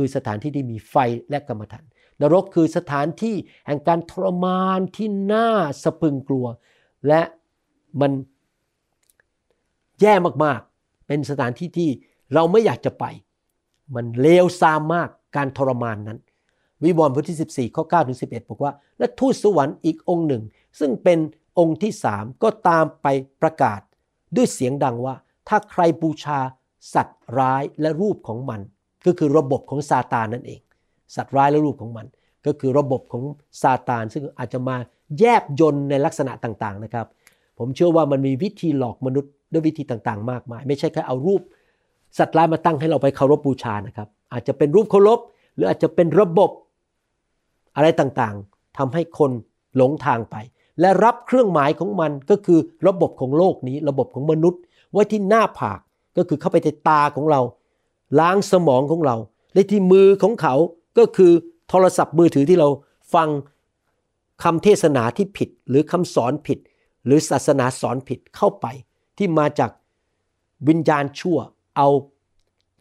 [0.00, 0.96] คือสถานที่ที่มีไฟ
[1.30, 1.84] และกรรมฐาน
[2.20, 3.34] นรกคือสถานที่
[3.66, 5.48] แห่งการทรมานที่น่า
[5.82, 6.46] สะพึงกลัว
[7.08, 7.22] และ
[8.00, 8.12] มัน
[10.00, 11.90] แย่มากๆ เป็นสถานที่ที่
[12.34, 13.04] เราไม่อยากจะไป
[13.94, 16.18] มันเลวทรามมากการทรมานนั้น
[16.84, 20.42] วิวรณ์บทที่ 14 ข้อ9ถึง11 บอกว่า และทูตสวรรค์อีกองค์หนึ่ง
[20.78, 21.18] ซึ่งเป็น
[21.58, 23.06] องค์ที่สามก็ตามไป
[23.42, 23.80] ประกาศ
[24.36, 25.14] ด้วยเสียงดังว่า
[25.48, 26.40] ถ้าใครบูชา
[26.94, 28.60] สัตว์ร้ายและรูปของมัน
[29.06, 30.60] ก็คือระบบของซาตานนั่นเอง
[31.16, 32.06] สัตว์ร้ายและรูปของมัน
[32.46, 33.22] ก็คือระบบของ
[33.62, 34.76] ซาตาน ซึ่งอาจจะมา
[35.18, 37.06] แยบยนในลักษณะต่างๆนะครับ
[37.58, 41.42] ผมเชื่อว่ามันมีวิธีหลอกมนุษย์ด้วยวิธีต่างๆ มากมาย ไม่ใช่แค่เอารูป
[42.18, 45.18] สัตว์ร้ายมาตั้งให้เราไปเคารพบูชานะครับ อาจจะเป็นรูปเคารพ
[45.54, 46.50] หรืออาจจะเป็นระบบ
[47.76, 49.30] อะไรต่างๆทำให้คน
[49.76, 50.36] หลงทางไป
[50.80, 52.58] และรับเครื่องหมายของมันก็คือ
[52.88, 54.60] ระบบของโลกนี้ ระบบของมนุษย์
[54.92, 55.80] ไว้ที่หน้าผาก
[56.16, 57.40] ก็คือเข้าไปในตาของเรา
[58.18, 59.16] ล้างสมองของเรา
[59.54, 60.54] และที่มือของเขา
[60.98, 61.32] ก็คือ
[61.68, 62.68] โทรศัพท์มือถือที่เรา
[63.14, 63.28] ฟัง
[64.42, 66.58] คำเทศนาที่ผิด หรือคำสอนผิด
[67.06, 68.66] หรือศาสนาสอนผิดเข้าไป
[69.18, 69.70] ที่มาจาก
[70.68, 71.38] วิญญาณชั่ว
[71.76, 71.88] เอา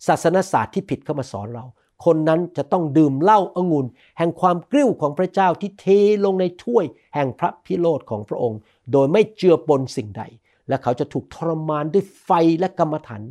[0.07, 1.65] ศาสนศาสตร์ที่ผิดเข้ามาสอนเรา
[2.05, 3.85] คนนั้นจะต้องดื่มเหล้าองุ่น
[4.17, 5.85] แห่งความกริ้วของพระเจ้าที่เท
[6.25, 6.85] ลงในถ้วย
[7.15, 8.59] แห่งพระพิโรธของพระองค์
[8.91, 10.23] โดยไม่เจือปนสิ่งใด
[10.67, 13.21] และเขาจะถูกทรมานด้วยไฟและกรรมฐาน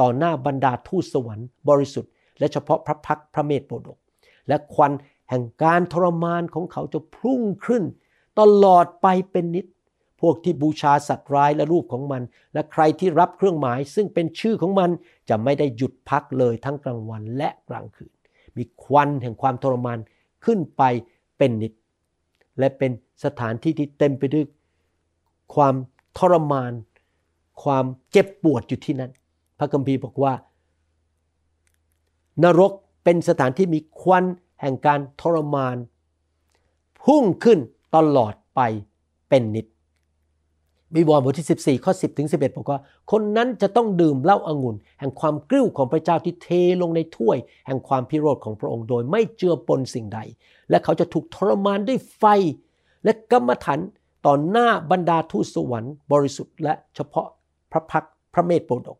[0.00, 3.96] ต่อหน้าบรรดาทูตสวรรค์บริสุทธิ์และเฉพาะพระพักพระเมธโปรดก
[4.48, 4.92] และควัน
[5.30, 7.82] แห่งการทรมานของเขาจะพุ่งขึ้น
[8.40, 9.66] ตลอดไปเป็นนิด
[10.20, 14.90] พวกที่บูชาสัตว์ร้ายและรูปของมัน และใครที่รับเครื่องหมายซึ่งเป็นชื่อของมัน
[15.28, 18.12] จะไม่ได้หยุดพักเลยทั้งกลางวันและกลางคืน
[18.56, 19.98] มีควันแห่งความทรมาน
[20.44, 20.82] ขึ้นไป
[21.38, 21.72] เป็นนิด
[22.58, 22.90] และเป็น
[23.24, 24.44] สถานที่ที่เต็มไปด้วย
[25.54, 25.74] ความ
[26.18, 26.72] ทรมาน
[27.62, 29.12] ความเจ็บปวดอยู่ที่นั่น
[29.58, 30.32] พระคัมภีร์บอกว่า
[32.44, 32.72] นรก
[33.04, 34.24] เป็นสถานที่มีควัน
[34.60, 35.76] แห่งการทรมาน
[37.02, 37.58] พุ่งขึ้น
[37.96, 38.60] ตลอดไป
[39.28, 39.66] เป็นนิด
[40.94, 46.48] วิวรณ์บทที่ 14 ข้อ 10 ถึง 11 บอกว่า คนนั้นจะต้องดื่มเหล้าอางุ่น แห่งความกริ้วของพระเจ้าที่เท
[46.82, 50.18] ลงในถ้วย แห่งความพิโรธของพระองค์โดยไม่เจือปนสิ่งใด
[50.70, 52.24] และเขาจะถูกทรมานด้วยไฟ
[53.04, 53.78] และกรรมฐาน
[54.26, 57.26] ต่อหน้าบรรดาทูตสวรรค์บริสุทธิ์และเฉพาะ
[57.72, 58.98] พระพักพระเมธโปรดก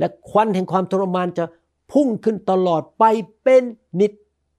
[0.00, 1.44] และควันแห่งความทรมานจะ
[1.92, 3.04] พุ่งขึ้นตลอดไป
[3.42, 3.62] เป็น
[4.00, 4.12] นิด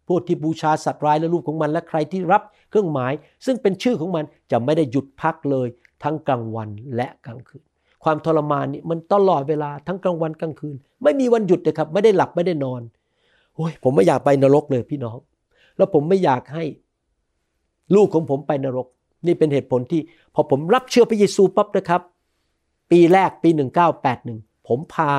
[0.08, 3.14] พวกที่บูชาสัตว์ร้ายและรูปของมัน และใครที่รับเครื่องหมาย
[3.46, 5.68] ซึ่งเป็นชื่อของมันจะไม่ได้หยุดพักเลย
[6.04, 7.64] ทั้งกลางวันและกลางคืน
[8.04, 12.82] ความทรมานนี่มันตลอดเวลาทั้งกลางวันกลางคืน ไม่มีวันหยุดเลยครับ ไม่ได้หลับไม่ได้นอน
[13.56, 15.18] โอ้ยผมไม่อยากไปนรกเลยพี่น้อง
[15.78, 16.64] แล้วผมไม่อยากให้
[17.96, 18.88] ลูกของผมไปนรก
[19.26, 20.02] นี่เป็นเหตุผลที่
[20.36, 22.02] พอผมรับเชื่อพระเยซูปั๊บนะครับ
[22.92, 23.50] ปีแรกปี
[24.02, 25.12] 1981 ผมพา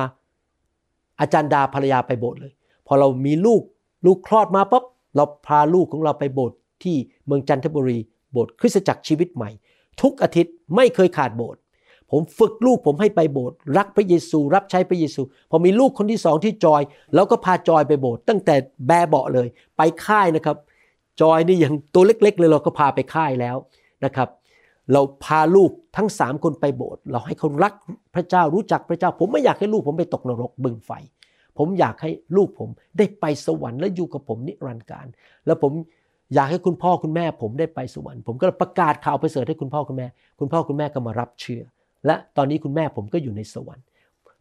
[1.19, 2.53] อาจารย์ดาภรรยาไปโบสถ์เลย
[2.87, 3.61] พอเรามีลูก
[4.05, 4.83] ลูกคลอดมาปั๊บ
[5.15, 7.99] เราพาลูกของเราไปโบสถ์ที่เมืองจันทบุรี
[8.31, 9.49] โบสถ์คริสตจักรชีวิตใหม่
[10.01, 11.59] ทุกอาทิตย์ไม่เคยขาดโบสถ์
[12.11, 16.81] ผมฝึกลูกผมให้ไปโบสถ์รักพระเยซู รับใช้พระเยซู พอมีลูกคนที่สองที่จอย
[17.15, 18.55] เราก็พาจอยไปโบสถ์ตั้งแต่
[18.87, 20.57] แบเบาะเลย ไปค่ายนะครับ
[21.21, 23.55] จอยนี่ยังตัวเล็ก ๆ เลยเราก็พาไปค่ายแล้ว
[24.05, 24.29] นะครับ
[24.91, 27.73] เราพาลูกทั้งสามคนไปโบสถ์เราให้เขารัก
[28.15, 30.91] พระเจ้ารู้จักพระเจ้า ผมไม่อยากให้ลูกผมไปตกนรกบึงไฟ
[31.57, 35.07] ผมอยากให้ลูกผมได้ไปสวรรค์และอยู่กับผมนิรันดร์การ
[35.45, 35.73] แล้วผม
[36.33, 40.07] อยากให้คุณพ่อคุณแม่ผมได้ไปสวรรค์ผมก็ประกาศข่าวประเสริฐให้คุณพ่อคุณแม่
[40.39, 41.63] คุณพ่อคุณแม่ก็มารับเชื่อ
[42.05, 43.85] และตอนนี้คุณแม่ผมก็อยู่ในสวรรค์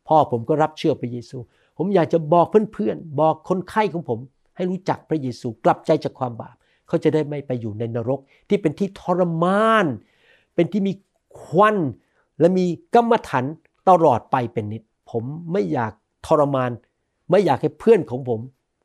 [0.08, 1.38] พ่อผมก็รับเชื่อพระเยซู
[1.78, 4.18] ผมอยากจะบอกเพื่อนๆบอกคนไข้ของผม
[4.56, 6.56] ให้รู้จักพระเยซูกลับใจจากความบาป
[6.88, 9.86] เขาจะได้ไม่ไปอยู่ในนรกที่เป็นที่ทรมาน
[10.54, 10.92] เป็นที่มี
[11.40, 11.76] ควัน
[12.40, 13.44] และมีกรรมฐาน
[13.88, 15.92] ตลอดไปเป็นนิด ผมไม่อยาก
[16.26, 16.70] ทรมาน
[17.30, 18.40] ไม่อยากให้เพื่อนของผม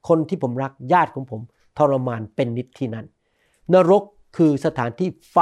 [0.08, 1.42] คนที่ผมรักญาติของผม
[1.78, 3.06] ทรมานเป็นนิดที่นั้น
[3.74, 4.04] นรก
[4.38, 5.38] คือสถานที่ไฟ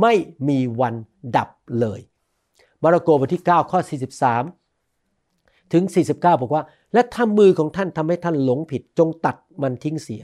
[0.00, 0.12] ไม่
[0.48, 0.94] มีวัน
[1.36, 1.48] ดับ
[1.80, 2.00] เลย
[2.82, 3.78] มาระโกบทที่ 9 ข้อ
[4.96, 10.22] 43 ถึง 49 บอกว่า และถ้ามือของท่านทำให้ท่านหลงผิดจงตัดมันทิ้งเสีย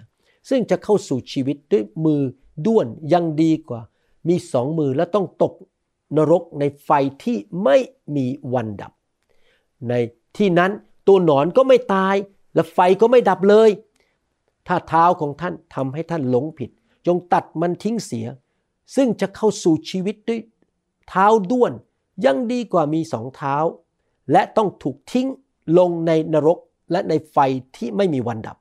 [0.48, 2.20] ซึ่งจะเข้าสู่ชีวิตด้วยมือ
[2.66, 3.80] ด้วนยังดีกว่า
[4.28, 5.54] มีสองมือและต้องตก
[6.16, 6.90] นรกในไฟ
[7.24, 7.76] ที่ไม่
[8.16, 8.92] มีวันดับ
[9.88, 9.94] ใน
[10.36, 10.72] ที่นั้น
[11.06, 12.14] ตัวหนอนก็ไม่ตาย
[12.54, 13.70] และไฟก็ไม่ดับเลย
[14.66, 16.70] ถ้าเท้าของท่านทำให้ท่านหลงผิด
[17.06, 18.26] จงตัดมันทิ้งเสีย
[18.94, 20.40] ซึ่งจะเข้าสู่ชีวิตด้วย
[21.08, 21.72] เท้าด้วน
[22.24, 23.56] ยังดีกว่ามีสองเท้า
[24.32, 25.28] และต้องถูกทิ้ง
[25.78, 26.58] ลงในนรก
[26.92, 27.36] และในไฟ
[27.76, 28.56] ที่ไม่มีวันดับ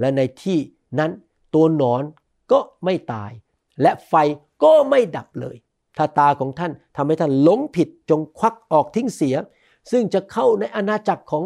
[0.00, 0.58] และในที่
[0.98, 1.10] นั้น
[1.54, 2.02] ตัวหนอน
[2.52, 3.30] ก็ไม่ตาย
[3.82, 4.14] และไฟ
[4.62, 5.56] ก็ไม่ดับเลย
[5.96, 9.36] ถ้าตาของท่านทำให้ท่านหลงผิดจงควักออกทิ้งเสีย
[9.90, 11.44] ซึ่งจะเข้าในอาณาจักรของ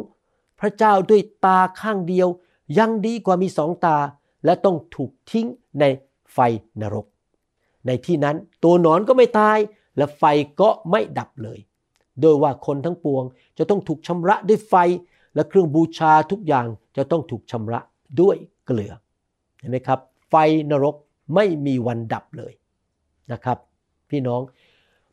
[0.61, 2.29] พระเจ้าด้วยตาข้างเดียว
[2.79, 3.97] ยังดีกว่ามีสองตา
[4.45, 5.47] และต้องถูกทิ้ง
[5.81, 5.85] ใน
[6.33, 6.39] ไฟ
[6.81, 7.07] นรก
[7.87, 9.59] ในที่นั้นตัวหนอนก็ไม่ตาย
[9.97, 10.23] และไฟ
[10.61, 11.59] ก็ไม่ดับเลย
[12.21, 13.25] โดยว่าคนทั้งปวง
[13.59, 14.75] จะต้องถูกชำระด้วยไฟ
[15.35, 17.81] และเครื่องบูชาทุกอย่างจะต้องถูกชำระ
[18.21, 18.93] ด้วยเกลือ
[19.59, 19.99] เห็นไหมครับ
[20.31, 20.35] ไฟ
[20.71, 20.95] นรก
[21.35, 22.53] ไม่มีวันดับเลย
[23.33, 23.59] นะครับ
[24.11, 24.41] พี่น้อง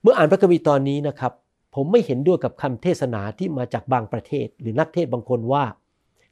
[0.02, 1.34] เมื่ออ่านพระคัมภีร์ตอนนี้นะครับ
[1.76, 5.64] ผมไม่เห็นด้วยกับคำเทศนาที่มาจากบางประเทศ หรือนักเทศบางคนว่า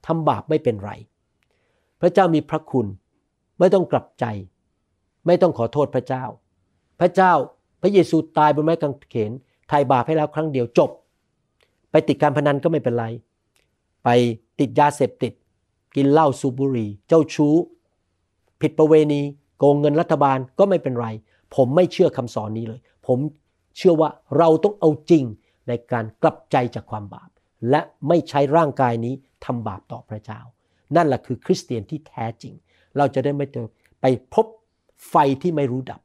[0.05, 0.91] ทำบาปไม่เป็นไร
[2.01, 2.87] พระเจ้ามีพระคุณ
[3.59, 4.25] ไม่ต้องกลับใจ
[5.25, 6.23] ไม่ต้องขอโทษพระเจ้า
[6.99, 7.31] พระเจ้า
[7.81, 9.31] พระเยซูตายบนไม้กางเขน
[9.67, 10.91] ไถ่บาปให้แล้วครั้งเดียวจบ
[11.91, 13.05] ไปติดการพนันก็ไม่เป็นไร
[14.03, 14.09] ไป
[14.59, 15.33] ติดยาเสพติด
[15.95, 17.55] กินเหล้าสูบบุหรี่ เจ้าชู้
[18.61, 19.21] ผิดประเวณี
[19.57, 21.07] โกงเงินรัฐบาลก็ไม่เป็นไร
[21.55, 23.19] ผมไม่เชื่อคำสอนนี้เลย ผม
[23.77, 25.23] เชื่อว่าเราต้องเอาจริง
[25.67, 27.29] ในการกลับใจจากความบาป
[27.69, 29.13] และไม่ใช้ร่างกายนี้
[29.45, 30.39] ทำบาปต่อพระเจ้า
[30.95, 32.53] นั่นแหละคือคริสเตียนที่แท้จริง
[32.97, 33.67] เราจะได้ไม่เจอ
[34.01, 34.45] ไปพบ
[35.09, 36.01] ไฟที่ไม่รู้ดับ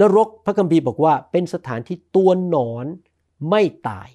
[0.00, 2.86] นรกพระคัมภีร์บอกว่าเป็นสถานที่ตัวหนอน
[3.50, 4.08] ไม่ตาย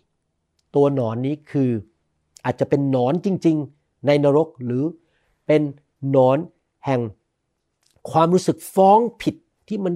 [0.76, 1.72] ตัวหนอนนี้คือ
[2.46, 4.84] อาจจะเป็นหนอนจริง ๆ ในนรกหรือ
[5.48, 5.62] เป็น
[6.12, 6.38] หนอน
[6.86, 7.02] แห่ง
[8.12, 9.36] ความรู้สึกฟ้องผิด
[9.68, 9.94] ที่มัน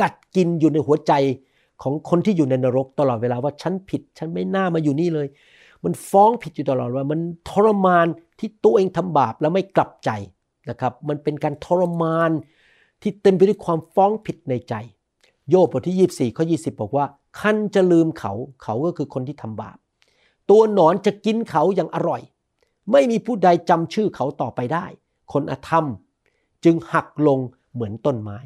[0.00, 1.12] กัดกินอยู่ในหัวใจ
[1.82, 5.28] ของคนที่อยู่ในนรกตลอดเวลาว่าฉันผิด ฉันไม่น่ามาอยู่นี่เลย
[5.84, 8.06] มันฟ้องผิดอยู่ตลอดว่า มันทรมาน
[8.38, 10.10] ที่ตัวเองทำบาปแล้วไม่กลับใจ
[10.70, 12.30] นะครับ มันเป็นการทรมาน
[13.02, 14.74] ที่เต็มไปด้วยความฟ้องผิดในใจ
[15.48, 17.06] โยบบทที่ 24ข้อ20 บอกว่า
[17.38, 19.76] คันจะลืมเขาเขาก็คือคนที่ทำบาป
[20.50, 22.22] ตัวหนอนจะกินเขาอย่างอร่อย
[22.92, 24.86] ไม่มีผู้ใดจำชื่อเขาต่อไปได้
[25.32, 25.84] คนอธรรม
[26.64, 27.38] จึงหักลง
[27.72, 28.38] เหมือนต้นไม้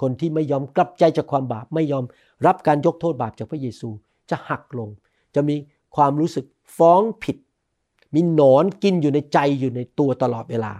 [0.00, 2.04] คนที่ไม่ยอมกลับใจจากความบาป ไม่ยอม
[2.46, 3.88] รับการยกโทษบาปจากพระเยซู
[4.30, 4.88] จะหักลง
[5.34, 5.56] จะมี
[5.96, 7.36] ความรู้สึกฟ้องผิด
[8.14, 10.72] มีหนอนกินอยู่ในใจอยู่ในตัวตลอดเวลา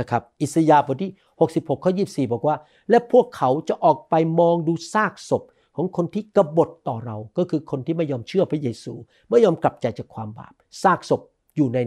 [0.00, 2.56] นะครับ อิสยาห์บทที่ 66 ข้อ 24 บอกว่า
[2.90, 5.42] และพวกเขาจะออกไปมองดูซากศพ
[5.76, 8.92] ของคนที่กบฏต่อเรา ก็คือคนที่ไม่ยอมเชื่อพระเยซู
[9.30, 11.20] ไม่ยอมกลับใจจากความบาป ซากศพ
[11.56, 11.78] อยู่ใน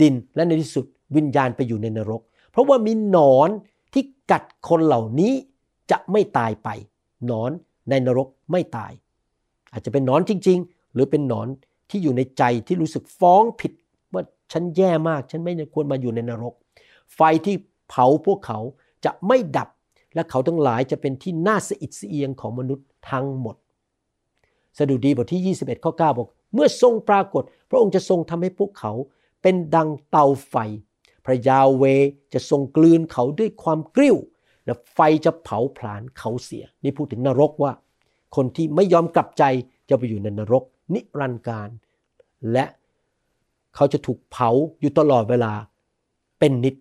[0.00, 3.50] ดิน และในที่สุดวิญญาณไปอยู่ในนรก เพราะว่ามีหนอน
[3.94, 5.32] ที่กัดคนเหล่านี้
[5.90, 6.68] จะไม่ตายไป
[7.30, 7.50] นอน
[7.90, 8.92] ในนรกไม่ตาย
[9.72, 11.46] อาจจะเป็นนอนจริง ๆ หรือเป็นนอน
[11.90, 13.72] ที่อยู่ในใจที่รู้สึกฟ้องผิด
[14.12, 16.54] ว่าฉันแย่มากฉันไม่ควรมาอยู่ในนรก
[17.14, 17.56] ไฟที่
[17.88, 18.58] เผาพวกเขา
[19.04, 19.68] จะไม่ดับ
[20.14, 23.56] และเขาทั้งหลายจะเป็นที่น่าสะอิดสะเอียงของมนุษย์ทั้งหมด
[24.78, 28.92] สดุดีบทที่ 21 ข้อ 9 บอก เมื่อทรงปรากฏ พระองค์จะทรงทำให้พวกเขา
[29.42, 30.54] เป็นดังเตาไฟ
[31.24, 31.84] พระยาเว
[32.34, 34.16] จะทรงกลืนเขาด้วยความกริ้ว
[34.64, 37.72] และไฟจะเผาผลาญเขาเสีย นี่พูดถึงนรกว่า
[38.36, 39.44] คนที่ไม่ยอมกลับใจ
[39.88, 41.68] จะไปอยู่ในนรก นิรันดร์การ
[42.52, 42.64] และ
[43.74, 44.50] เขาจะถูกเผา
[44.80, 45.52] อยู่ตลอดเวลา
[46.38, 46.74] เป็นนิด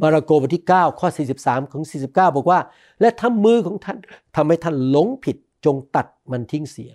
[0.00, 1.08] มาระโกบทที่ 9 ข้อ
[1.40, 2.60] 43 ของ 49 บอกว่า
[3.00, 3.98] และทำมือของท่าน
[4.36, 6.90] ทำให้ท่านหลงผิดจงตัดมันทิ้งเสีย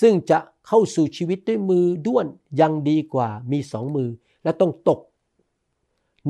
[0.00, 2.26] ซึ่งจะเข้าสู่ชีวิตด้วยมือด้วน
[2.60, 4.08] ยังดีกว่ามีสองมือ
[4.42, 5.00] และต้องตก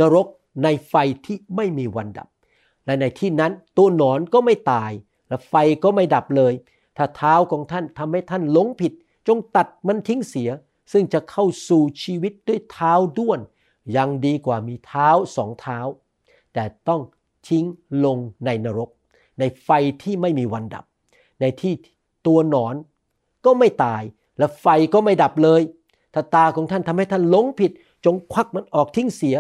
[0.01, 0.27] นรก
[0.63, 2.29] ในไฟที่ไม่มีวันดับ
[2.87, 4.93] และในที่นั้นตัวหนอนก็ไม่ตาย
[5.29, 6.53] และไฟก็ไม่ดับเลย
[6.97, 8.93] ถ้าเท้าของท่านทำให้ท่านหลงผิด
[9.29, 10.51] จงตัดมันทิ้งเสีย
[10.93, 13.41] ซึ่งจะเข้าสู่ชีวิตด้วยเท้าด้วน
[13.97, 15.79] ยังดีกว่ามีเท้าสองเท้า
[16.55, 17.01] แต่ต้อง
[17.49, 17.65] ทิ้ง
[18.05, 18.91] ลงในนรก
[19.39, 19.69] ในไฟ
[20.03, 20.85] ที่ไม่มีวันดับ
[21.41, 21.73] ในที่
[22.27, 22.75] ตัวหนอน
[23.45, 24.03] ก็ไม่ตาย
[24.39, 25.63] และไฟก็ไม่ดับเลย
[26.15, 27.73] ถ้าตาของท่านทำให้ท่านหลงผิด
[28.05, 29.37] จงควักมันออกทิ้งเสีย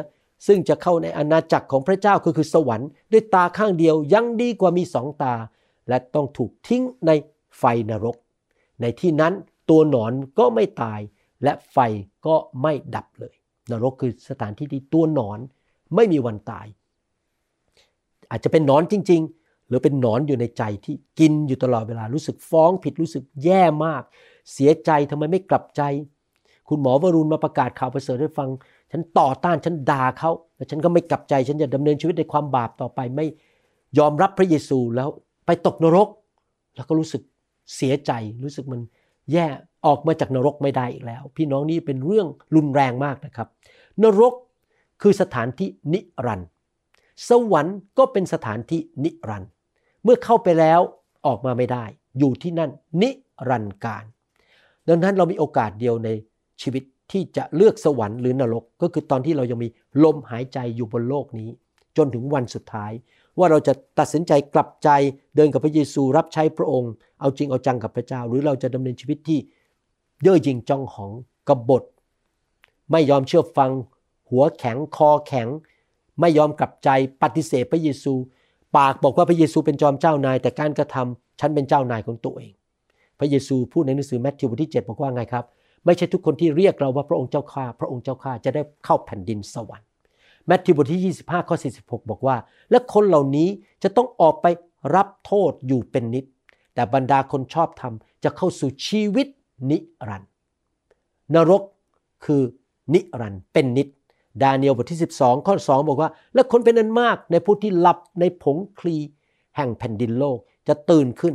[0.46, 5.34] ซึ่งจะเข้าในอาณาจักรของพระเจ้าก็คือสวรรค์ด้วยตาข้างเดียวยังดีกว่ามีสองตา
[5.88, 7.10] และต้องถูกทิ้งใน
[7.58, 8.16] ไฟนรก
[8.80, 9.32] ในที่นั้น
[9.70, 11.00] ตัวหนอนก็ไม่ตาย
[11.42, 11.78] และไฟ
[12.26, 13.34] ก็ไม่ดับเลย
[13.70, 15.38] นรกคือสถานที่ที่ตัวหนอน
[15.94, 16.66] ไม่มีวันตาย
[18.30, 24.02] อาจจะเป็นหนอนจริง ๆ หรือเป็นหนอนอยู่ในใจที่กินอยู่ตลอดเวลารู้สึกฟ้องผิดรู้สึกแย่มาก
[24.52, 25.82] เสียใจทำไมไม่กลับใจ
[26.68, 28.48] คุณหมอวรุณมาประกาศข่าวประเสริฐให้ฟัง
[28.96, 33.26] ฉันต่อต้านฉันด่าเขาแต่ฉันก็ไม่กลับใจฉันจะดำเนินชีวิตในความบาปต่อไป ไม่
[33.98, 35.08] ยอมรับพระเยซูแล้ว
[35.46, 36.08] ไปตกนรก
[36.76, 37.22] แล้วก็รู้สึก
[37.76, 38.12] เสียใจ
[38.44, 38.80] รู้สึกมัน
[39.32, 39.46] แย่
[39.86, 43.48] ออกมาจากนรกไม่ได้อีกแล้ว พี่น้องนี่เป็นเรื่องรุนแรงมากนะครับ
[44.02, 44.34] นรก
[45.02, 46.48] คือสถานที่นิรันดร์
[47.28, 49.50] สวรรค์ก็เป็นสถานที่นิรันดร์
[50.04, 50.80] เมื่อเข้าไปแล้ว
[51.26, 51.84] ออกมาไม่ได้
[52.18, 52.70] อยู่ที่นั่น
[53.02, 53.10] นิ
[53.48, 54.04] รันดร์การ
[54.88, 56.08] ดังนั้นเรามีโอกาสเดียวใน
[56.62, 56.82] ชีวิต
[57.14, 59.68] ที่จะเลือกสวรรค์หรือนรก ก็คือตอนที่เรายังมี
[60.04, 61.50] ลมหายใจอยู่บนโลกนี้
[61.96, 62.92] จนถึงวันสุดท้าย
[63.38, 64.88] ว่าเราจะตัดสินใจกลับใจ
[65.36, 69.38] เดินกับพระเยซูรับใช้พระองค์ เอาจริงเอาจังกับพระเจ้า หรือเราจะดำเนินชีวิตที่
[70.22, 71.12] เย่อหยิ่งจองหอง
[71.48, 71.82] กบฏ
[72.90, 73.70] ไม่ยอมเชื่อฟัง
[74.30, 75.48] หัวแข็งคอแข็ง
[76.20, 76.88] ไม่ยอมกลับใจ
[77.22, 78.12] ปฏิเสธพระเยซู
[78.76, 82.52] ปากบอกว่าพระเยซูเป็นจอมเจ้านาย แต่การกระทำฉันเป็นเจ้านายของตัวเอง
[83.18, 85.44] พระเยซูพูดในหนังสือแมทธิวบทที่ 7 บอกว่าไงครับ
[85.84, 89.88] ไม่ใช่ทุกคนที่เรียกเราว่าพระองค์เจ้าข้า พระองค์เจ้าข้าจะได้เข้าแผ่นดินสวรรค์
[90.46, 92.36] แมทธิวบทที่ 25 ข้อ 46 บอกว่า
[92.70, 93.48] และคนเหล่านี้
[93.82, 94.46] จะต้องออกไป
[94.94, 96.24] รับโทษอยู่เป็นนิด
[96.74, 97.94] แต่บรรดาคนชอบธรรม
[98.24, 99.26] จะเข้าสู่ชีวิต
[99.70, 100.30] นิรันดร์
[101.34, 101.62] นรก
[102.24, 102.42] คือ
[102.94, 103.88] นิรันดร์เป็นนิด
[104.42, 108.96] ดาเนียลบทที่ 12 ข้อ 2 บอกว่า และคนเป็นอันมากในผู้ที่หลับในผงคลี
[109.56, 111.34] แห่งแผ่นดินโลกจะตื่นขึ้น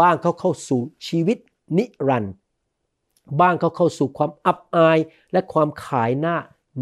[0.00, 1.38] บ้างเขาเข้าสู่ชีวิต
[1.78, 2.32] นิรันดร์
[3.40, 4.98] บ้างเขาเข้าสู่ความอับอาย
[5.32, 6.36] และความขายหน้า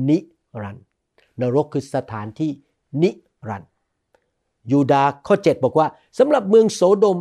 [0.09, 0.19] นิ
[0.63, 0.85] รันดร์
[1.41, 2.51] นรกคือสถานที่
[3.03, 3.11] นิ
[3.49, 3.71] รันดร์
[4.71, 5.87] ยูดาห์ข้อ 7 บอกว่า
[6.19, 7.19] สำหรับเมืองโสโดม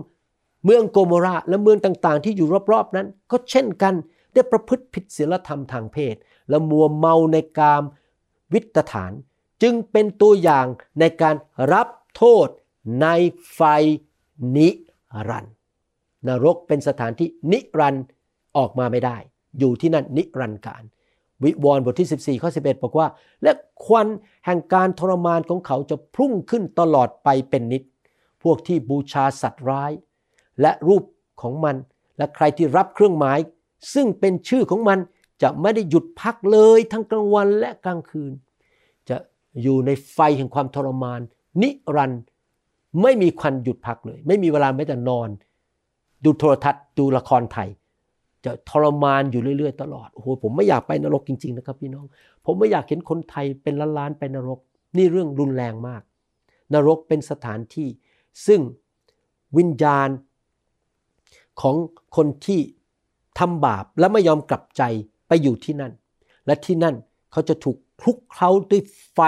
[0.65, 3.93] เมืองโกโมราและเมืองต่างๆ ที่อยู่รอบๆนั้น ก็เช่นกัน
[4.33, 6.15] ได้ประพฤติผิดศีลธรรมทางเพศ
[6.49, 7.83] และมัวเมาในกาม
[8.53, 9.11] วิตถาร
[9.61, 10.65] จึงเป็นตัวอย่าง
[10.99, 11.35] ในการ
[11.73, 12.47] รับโทษ
[13.01, 13.07] ใน
[13.53, 13.61] ไฟ
[14.55, 14.69] นิ
[15.29, 15.53] รันดร์
[16.27, 18.03] นรกเป็นสถานที่นิรันดร์
[18.57, 19.17] ออกมาไม่ได้
[19.59, 20.83] อยู่ที่นั่นนิรันดร์การ
[21.43, 23.07] วิวรณ์บทที่ 14ข้อ11 บอกว่า
[23.43, 23.51] และ
[23.85, 24.07] ควัน
[24.45, 27.83] แห่งการทรมานของเขาจะพุ่งขึ้นตลอดไปเป็นนิด
[28.43, 29.91] พวกที่บูชาสัตว์ร้าย
[30.61, 31.03] และรูป
[31.41, 31.75] ของมัน
[32.17, 33.39] และใครที่รับเครื่องหมาย
[33.93, 34.99] ซึ่งเป็นชื่อของมัน
[35.41, 38.31] จะไม่ได้หยุดพักเลยทั้งกลางวันและกลางคืน
[39.09, 39.17] จะ
[39.61, 41.19] อยู่ในไฟแห่งความทรมาน
[41.61, 42.21] นิรันดร์
[43.01, 45.29] ไม่มีควันหยุดพักเลย ไม่มีเวลาแม้แต่นอน
[46.23, 47.69] ดูโทรทัศน์ดูละครไทย
[48.45, 52.05] จะทรมานอยู่เรื่อยๆ ตลอด โอ้โห ผมไม่อยากไปนรกจริง ๆ นะครับพี่น้อง
[52.45, 54.59] ผมไม่อยากเห็นคนไทยเป็นล้านๆไปนรก
[54.97, 56.01] นี่เรื่องรุนแรงมาก
[56.73, 57.87] นรกเป็นสถานที่
[58.47, 58.61] ซึ่ง
[59.57, 60.09] วิญญาณ
[61.61, 61.75] ของ
[62.15, 62.59] คนที่
[63.39, 64.83] ทำบาปและไม่ยอมกลับใจ
[65.27, 65.91] ไปอยู่ที่นั่น
[66.45, 66.95] และที่นั่น
[67.31, 68.81] เขาจะถูกคลุกเคล้าด้วย
[69.13, 69.19] ไฟ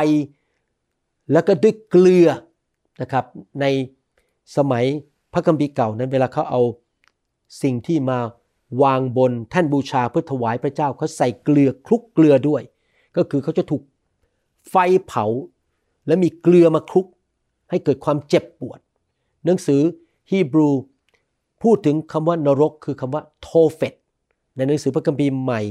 [1.32, 2.28] แล้วก็ด้วยเกลือ
[3.02, 3.26] นะครับ
[3.62, 3.66] ใน
[4.58, 4.86] สมัย
[5.34, 6.62] พระคัมภีเก่านั้นเวลาเขาเอา
[7.64, 8.20] สิ่งที่มา
[8.84, 12.62] วางบนแท่นบูชาเพื่อถวายพระเจ้าเขาใส่เกลือคลุกเกลือด้วย
[13.18, 13.82] ก็คือเขาจะถูก
[14.70, 14.76] ไฟ
[15.08, 15.26] เผา
[16.08, 17.08] และมีเกลือมาคลุก
[17.70, 18.80] ให้เกิดความเจ็บปวด
[19.46, 19.82] หนังสือ
[20.30, 20.70] ฮีบรู
[21.64, 23.94] พูดถึงคำว่านรกคือคำว่าโทเฟต
[24.56, 25.62] ในหนังสือพระคัมภีร์ใหม่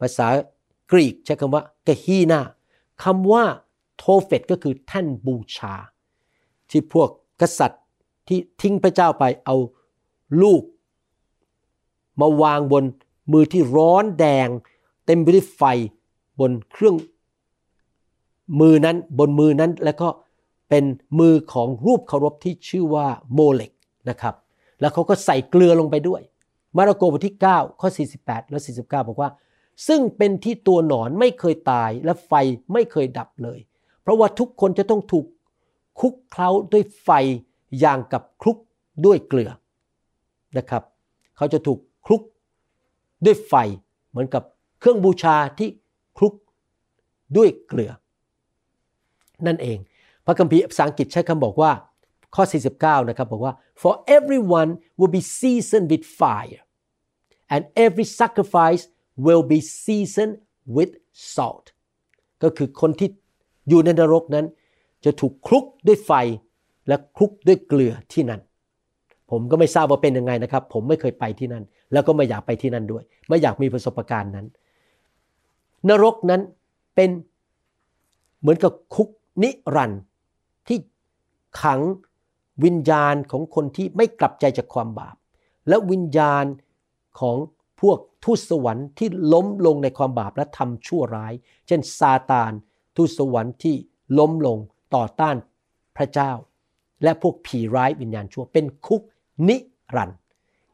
[0.00, 0.26] ภาษา
[0.92, 2.40] กรีกใช้คำว่ากะฮีนา
[3.04, 3.44] คำว่า
[3.96, 5.74] โทเฟตก็คือแท่นบูชา
[6.70, 7.08] ที่พวก
[7.40, 7.82] กษัตริย์
[8.28, 9.56] ที่ทิ้งพระเจ้าไปเอา
[10.42, 10.62] ลูก
[12.20, 12.84] มาวางบน
[13.32, 14.48] มือที่ร้อนแดง
[15.06, 15.62] เต็มไปด้วยไฟ
[16.40, 16.96] บนเครื่อง
[18.60, 20.08] มือนั้นบนมือนั้นแล้วก็
[20.68, 20.84] เป็น
[21.18, 23.72] มือของรูปเคารพที่ชื่อว่าโมเลก
[24.10, 24.34] นะครับ
[24.80, 26.22] แล้วเขาก็ใส่เกลือลงไปด้วย
[26.76, 27.88] มาระโกบทที่ 9 ข้อ
[28.20, 29.30] 48 และ 49 บอกว่า
[29.88, 32.32] ซึ่งเป็นที่ตัวหนอนไม่เคยตายและไฟ
[32.72, 33.58] ไม่เคยดับเลย
[34.02, 35.26] เพราะว่าทุกคนจะต้องถูก
[35.98, 37.10] คลุกเคล้าด้วยไฟ
[37.80, 38.58] อย่างกับคลุก
[39.06, 39.50] ด้วยเกลือ
[40.58, 40.82] นะครับ
[41.36, 42.22] เขาจะถูก คลุก
[43.24, 43.54] ด้วยไฟ
[44.10, 44.42] เหมือนกับ
[44.80, 45.68] เครื่องบูชาที่
[46.18, 46.34] คลุก
[47.36, 47.92] ด้วยเกลือ
[49.46, 49.78] นั่นเอง
[50.26, 51.72] พระคัมภีร์ภาษาอังกฤษใช้คำบอกว่า
[52.34, 52.44] ข้อ
[52.76, 56.62] 49 นะครับบอกว่า for everyone will be seasoned with fire
[57.54, 58.82] and every sacrifice
[59.24, 60.34] will be seasoned
[60.76, 60.92] with
[61.34, 61.66] salt
[62.42, 63.08] ก็คือคนที่
[63.68, 64.46] อยู่ในนรกนั้น
[65.04, 66.12] จะถูกคลุกด้วยไฟ
[66.88, 68.40] และคลุกด้วยเกลือที่นั่น
[69.30, 74.46] ผมก็ไม่ทราบว่าเป็นยังไงนะครับ ผมไม่เคยไปที่นั่น แล้วก็ไม่อยากไปที่นั่นด้วย ไม่อยากมีประสบการณ์นั้น
[75.88, 76.42] นรกนั้น
[76.94, 77.10] เป็น
[78.40, 79.08] เหมือนกับคุก
[79.42, 80.02] นิรันดร์
[80.68, 80.78] ที่
[81.62, 81.80] ขัง
[82.64, 85.16] วิญญาณของคนที่ไม่กลับใจจากความบาป
[85.68, 86.44] และวิญญาณ
[87.20, 87.36] ของ
[87.80, 91.32] พวกทูตสวรรค์ที่ล้มลงในความบาปและทำชั่วร้าย
[91.66, 92.52] เช่นซาตาน
[92.96, 93.76] ทูตสวรรค์ที่
[94.18, 94.58] ล้มลง
[94.94, 95.36] ต่อต้าน
[95.96, 96.32] พระเจ้า
[97.02, 99.02] และพวกผีร้ายวิญญาณชั่วเป็นคุก
[99.48, 99.56] นิ
[99.96, 100.18] รันดร์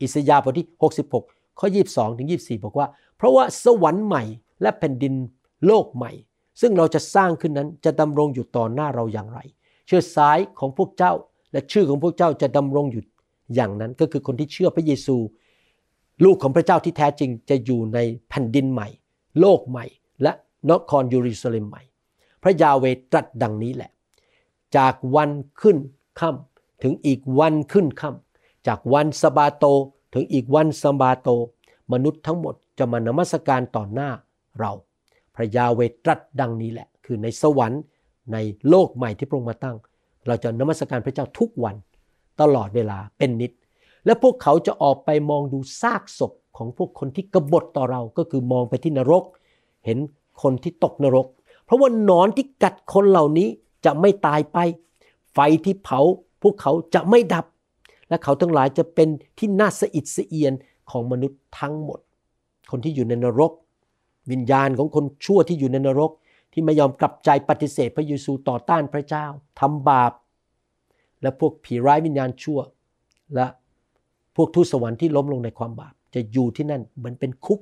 [0.01, 0.69] อิสยาห์บทที่
[1.15, 4.23] 66 ข้อ 22 ถึง 24 บอกว่า เพราะว่าสวรรค์ใหม่
[4.63, 5.15] และแผ่นดิน
[5.67, 6.13] โลกใหม่
[6.61, 9.39] ซึ่งเราจะสร้างขึ้นนั้นจะดำรงอยู่ต่อหน้าเราอย่างไร
[9.87, 11.13] เชื้อสายของพวกเจ้า
[11.53, 13.03] และชื่อของพวกเจ้าจะดำรงอยู่
[13.55, 15.17] อย่างนั้น ก็คือคนที่เชื่อพระเยซู
[16.25, 17.99] ลูกของพระเจ้าที่แท้จริงจะอยู่ใน
[18.29, 18.89] แผ่นดินใหม่
[19.41, 19.87] โลกใหม่
[20.23, 20.33] และ
[20.71, 21.83] นครเยรูซาเลมใหม่
[22.43, 23.91] พระยาเวตรัสดังนี้แหละ
[24.77, 25.77] จากวันขึ้น
[26.21, 28.24] ค่ำถึงอีกวันขึ้นค่ำ
[28.67, 29.65] จากวันสบาโต
[30.15, 31.29] ถึงอีกวันสบาโต
[31.93, 34.11] มนุษย์ทั้งหมดจะมานมัสการต่อหน้า
[34.61, 34.73] เรา
[35.35, 37.83] พระยาเวตรัสดังนี้แหละ คือในสวรรค์
[38.33, 38.37] ใน
[38.69, 39.77] โลกใหม่ที่พระองค์มาตั้ง
[40.27, 41.77] เราจะนมัสการพระเจ้าทุกวัน
[42.41, 43.53] ตลอดเวลาเป็นนิด
[44.07, 49.25] และพวกเขาจะออกไปมองดูซากศพของพวกคนที่กบฏต่อเราก็คือมองไปที่นรก
[49.85, 49.99] เห็น
[50.43, 51.27] คนที่ตกนรก
[51.65, 53.49] เพราะว่านอนที่กัดคนเหล่านี้
[53.85, 54.59] จะไม่ตายไป
[55.33, 56.01] ไฟที่เผา
[56.43, 57.47] พวกเขาจะไม่ดับ
[58.09, 60.53] และเขาทั้งหลายจะเป็นที่น่าสะอิดสะเอียน
[60.91, 62.01] ของมนุษย์ทั้งหมด
[62.71, 63.53] คนที่อยู่ในนรก
[64.31, 66.11] วิญญาณของคนชั่วที่อยู่ในนรก
[66.53, 69.27] ที่ไม่ยอมกลับใจปฏิเสธพระเยซูต่อต้านพระเจ้า
[69.61, 70.13] ทำบาป
[71.23, 72.61] และพวกผีร้ายวิญญาณชั่ว
[73.35, 73.47] และ
[74.37, 77.61] พวกทูตสวรรค์ที่ล้มลงในความบาป จะอยู่ที่นั่นเหมือนเป็นคุก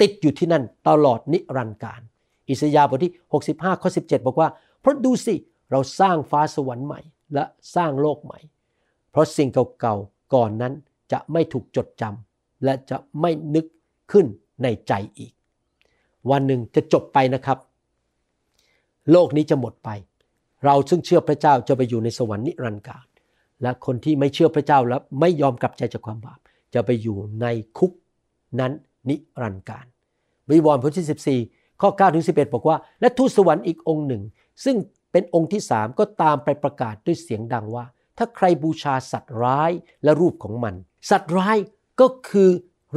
[0.00, 2.00] ติดอยู่ที่นั่นตลอดนิรันดร์การ
[2.48, 3.14] อิสยาห์บทที่
[3.46, 4.48] 65ข้อ17 บอกว่า
[4.80, 5.34] เพราะดูสิ
[5.70, 7.00] เราสร้างฟ้าสวรรค์ใหม่
[7.34, 8.38] และสร้างโลกใหม่
[9.14, 9.48] เพราะสิ่ง
[9.80, 10.72] เก่าๆก่อนนั้น
[11.12, 13.66] จะไม่ถูกจดจำและจะไม่นึก
[14.12, 14.26] ขึ้น
[14.62, 15.32] ในใจอีก
[16.30, 17.58] วันหนึ่งจะจบไปนะครับ
[19.10, 19.90] โลกนี้จะหมดไป
[20.64, 23.06] เราซึ่งเชื่อพระเจ้าจะไปอยู่ในสวรรค์นิรันดร์การ
[23.62, 26.38] และคนที่ไม่เชื่อพระเจ้าและไม่ยอมกลับใจจากความบาป
[26.74, 27.46] จะไปอยู่ใน
[27.78, 27.92] คุก
[28.60, 28.72] นั้น
[29.08, 29.86] นิรันดร์การ
[30.50, 34.22] วิวรณ์บทที่ 14 ข้อ9ถึง11 บอกว่า และทูตสวรรค์อีกองค์หนึ่ง
[34.64, 34.76] ซึ่ง
[35.12, 37.84] เป็นองค์ที่สามก็ตามไปประกาศด้วยเสียงดังว่า
[38.18, 39.70] ถ้าใครบูชาสัตว์ร้าย
[40.04, 40.74] และรูปของมัน
[41.10, 41.58] สัตว์ร้าย
[42.00, 42.50] ก็คือ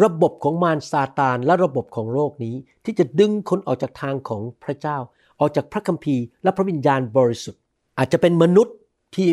[0.03, 4.97] ระบบของมารซาตานและระบบของโลกนี้ ที่จะดึงคนออกจากทางของพระเจ้า
[5.39, 7.61] ออกจากพระคัมภีร์และพระวิญญาณบริสุทธิ์
[7.97, 8.75] อาจจะเป็นมนุษย์
[9.15, 9.27] ที่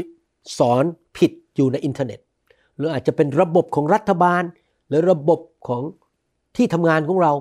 [0.58, 0.84] สอน
[1.16, 2.20] ผิดอยู่ในอินเทอร์เน็ต
[2.76, 4.42] หรืออาจจะเป็นระบบของรัฐบาล
[4.88, 5.82] หรือระบบของ
[6.56, 7.32] ที่ทำงานของเรา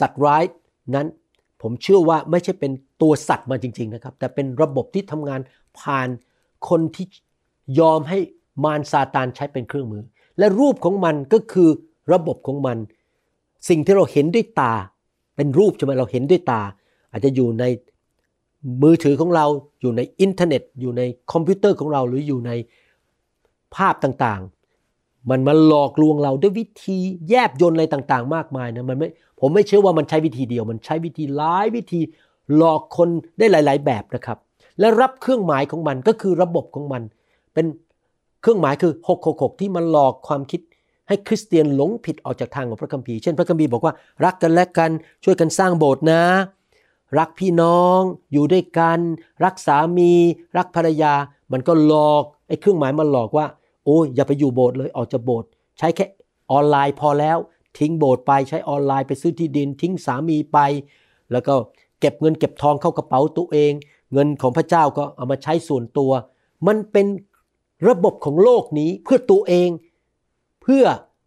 [0.00, 0.44] สัตว์ร้าย
[0.94, 1.06] นั้น
[1.62, 5.40] ผมเชื่อว่าไม่ใช่เป็นตัวสัตว์มาจริง ๆนะครับ แต่เป็นระบบที่ทำงาน
[5.80, 6.08] ผ่าน
[6.68, 7.06] คนที่
[7.78, 8.18] ยอมให้
[8.64, 10.02] มารซาตานใช้เป็นเครื่องมือ
[10.38, 11.68] และรูปของมันก็คือ
[12.12, 12.78] ระบบของมัน
[13.68, 14.72] สิ่งที่เราเห็นด้วยตา
[15.36, 16.62] เป็นรูปใช่ไหมเราเห็นด้วยตา
[17.10, 17.64] อาจจะอยู่ใน
[18.82, 19.46] มือถือของเรา
[19.80, 21.02] อยู่ในอินเทอร์เน็ต อยู่ใน
[21.32, 22.52] คอมพิวเตอร์ของเราหรืออยู่ใน
[23.74, 26.98] ภาพต่างๆ มันมาหลอกลวงเราด้วยวิธี
[27.28, 29.08] แยบยลอะไรต่างๆ มากมายนะมันไม่
[29.40, 32.00] ผมไม่เชื่อว่ามันใช้วิธีเดียว มันใช้วิธีหลายวิธี
[32.56, 33.08] หลอกคน
[33.38, 34.38] ได้หลาย ๆ แบบนะครับ
[34.80, 37.02] และรับเครื่องหมายของมันก็คือระบบของมัน
[37.58, 37.72] เป็น
[38.42, 38.92] เครื่องหมายคือ
[39.26, 40.60] 666 ที่มันหลอกความคิด
[41.08, 43.94] ให้คริสเตียนหลงผิดออกจากทางของพระคัมภีร์เช่นพระคัมภีร์บอกว่า
[44.24, 44.90] รักกันและกัน
[45.24, 46.22] ช่วยกันสร้างโบสถ์นะ
[47.18, 48.00] รักพี่น้อง
[48.32, 48.98] อยู่ด้วยกัน
[49.44, 50.12] รักสามี
[50.56, 51.14] รักภรรยา
[51.52, 53.46] มันก็หลอกไอ้เครื่องหมายมันหลอกว่า
[53.84, 55.48] โอ้ยอย่าไปอยู่โบสถ์เลยออกจากโบสถ์
[55.78, 56.06] ใช้แค่
[56.52, 57.38] ออนไลน์พอแล้ว
[57.78, 60.58] ทิ้งโบสถ์ไปใช้ออนไลน์ไปซื้อที่ดิน ทิ้งสามีไป
[61.32, 61.54] แล้วก็
[62.00, 63.72] เก็บเงินเก็บทองเข้ากระเป๋าตัวเอง
[64.12, 66.10] เงินของพระเจ้าก็เอามาใช้ส่วนตัว
[66.66, 67.06] มันเป็น
[67.88, 69.70] ระบบของโลกนี้เพื่อตัวเอง
[70.62, 70.84] เพื่อ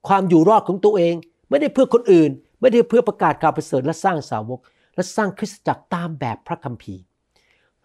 [0.08, 1.16] ความอยู่รอดของตัวเอง
[1.50, 4.60] ไม่ได้เพื่อคนอื่น ไม่ได้เพื่อประกาศข่าวประเสริฐและสร้างสาวก
[4.96, 7.02] และสร้างคริสตจักรตามแบบพระคัมภีร์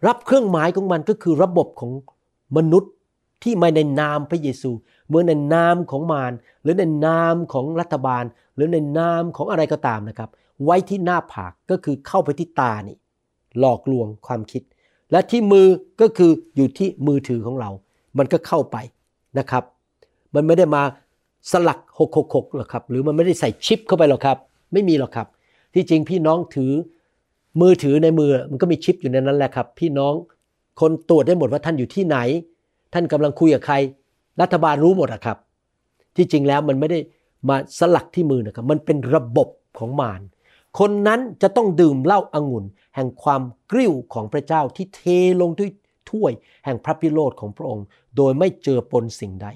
[0.07, 1.91] รับเครื่องหมายของมันก็คือระบบของ
[2.57, 2.91] มนุษย์
[3.43, 4.71] ที่มาในนามพระเยซู
[5.07, 8.23] เหมือนในนามของมารหรือในนามของรัฐบาล
[8.55, 10.29] หรือในนามของอะไรก็ตามนะครับ
[10.63, 12.97] ไว้ที่หน้าผากก็คือเข้าไปที่ตานี่
[13.59, 14.63] หลอกลวงความคิด
[15.11, 15.67] และที่มือ
[16.01, 17.69] ก็คืออยู่ที่มือถือของเรา
[18.17, 18.77] มันก็เข้าไป
[19.39, 19.63] นะครับ
[20.35, 20.83] มันไม่ได้มา
[21.51, 24.37] สลักหกหกหกหรอกครับ หรือมันไม่ได้ใส่ชิปเข้าไปหรอกครับ
[24.73, 25.27] ไม่มีหรอกครับ
[25.73, 26.71] ที่จริงพี่น้องถือ
[27.61, 30.13] มือถือในมือมันก็มีชิปอยู่ในนั้นแหละครับ พี่น้อง
[30.79, 32.17] คนตรวจได้หมดว่าท่านอยู่ที่ไหน
[32.93, 33.75] ท่านกำลังคุยกับใคร
[34.41, 35.37] รัฐบาลรู้หมดอะครับ
[36.15, 36.99] ที่จริงแล้วมันไม่ได้
[37.49, 39.49] มาสลักที่มือนะครับ มันเป็นระบบ
[39.79, 40.21] ของมาร
[40.79, 42.65] คนนั้นจะต้องดื่มเหล้าอางุ่น
[42.95, 43.41] แห่งความ
[43.71, 45.01] กริ้วของพระเจ้าที่เท
[45.41, 45.69] ลงด้วย
[46.11, 46.31] ถ้วย
[46.65, 47.85] แห่งพระพิโรธของพระองค์
[48.17, 49.47] โดยไม่เจอปนสิ่งใด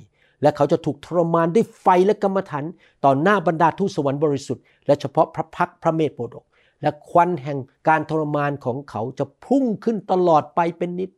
[0.42, 2.64] และเขาจะถูกทรมานด้วยไฟและกรรมฐาน
[3.06, 6.46] ต่อหน้าบรรดาทูตสวรรค์บริสุทธิ์และเฉพาะพระพักพระเมธโปรดก
[6.82, 11.12] และควันแห่งการทรมานของเขาจะพุ่งขึ้นตลอดไปเป็นนิด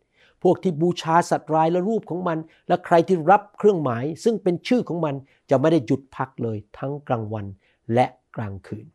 [0.43, 5.15] พวกที่บูชาสัตว์ร้ายและรูปของมัน และใครที่รับเครื่องหมาย ซึ่งเป็นชื่อของมัน
[5.49, 7.45] จะไม่ได้หยุดพักเลยทั้งกลางวัน
[7.93, 8.05] และ
[8.35, 8.85] กลางคืน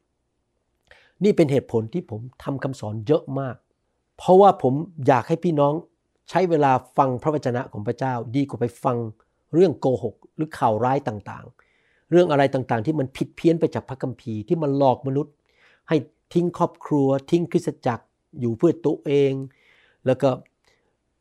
[1.25, 3.57] นี่เป็นเหตุผลที่ผมทำคำสอนเยอะมาก
[4.19, 4.75] เพราะว่าผม
[5.07, 5.75] อยากให้พี่น้อง
[6.29, 8.97] ใช้เวลาฟังพระวจนะของพระเจ้าดีกว่าไปฟัง
[9.55, 15.35] เรื่องโกหก หรือข่าวร้ายต่างๆ เรื่องอะไรต่างๆ ที่มันผิดเพี้ยนไปจากพระคัมภีร์ที่มันหลอกมนุษย์
[15.89, 15.97] ให้
[16.33, 18.05] ทิ้งครอบครัว ทิ้งคริสตจักร
[18.41, 19.33] อยู่เพื่อตัวเอง
[20.07, 20.31] แล้วก็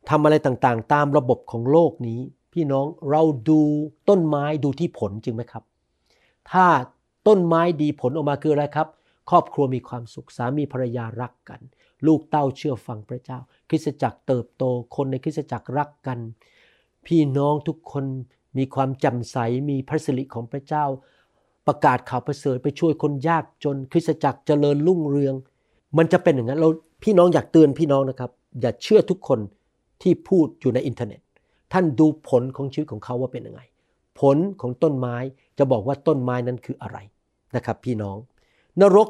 [0.10, 2.20] ทำอะไรต่างๆ ตามระบบของโลกนี้
[2.54, 3.62] พี่น้องเราดู
[4.10, 5.64] ต้นไม้ดูที่ผลจริงไหมครับ
[6.52, 6.66] ถ้า
[7.28, 8.88] ต้นไม้ดีผลออกมาคืออะไรครับ
[9.30, 11.60] ครอบครัวมีความสุขสามีภรรยารักกัน
[12.06, 13.40] ลูกเต้าเชื่อฟังพระเจ้า
[13.70, 14.64] คริสตจักรเติบโต
[14.96, 16.20] คนในคริสตจักรรักกัน
[17.08, 18.06] พี่น้องทุกคน
[18.58, 19.38] มีความจำใส
[19.70, 20.86] มีพระสิริของพระเจ้า
[21.68, 25.36] ประกาศข่าวประเสริฐไปช่วยคนยากจนคริสตจักรเจริญรุ่งเรือง
[25.98, 26.70] มันจะเป็นอย่างนั้นเรา
[27.04, 28.32] พี่น้องอยากเตือนพี่น้องนะครับ
[28.62, 29.40] อย่าเชื่อทุกคน
[30.02, 31.22] ที่พูดอยู่ในอินเทอร์เน็ต
[31.74, 33.62] ท่านดูผลของชีวิตของเขาว่าเป็นยังไง
[34.20, 35.16] ผลของต้นไม้
[35.58, 36.98] จะบอกว่าต้นไม้นั้นคืออะไร
[37.56, 38.18] นะครับ พี่น้อง
[38.82, 39.10] นรก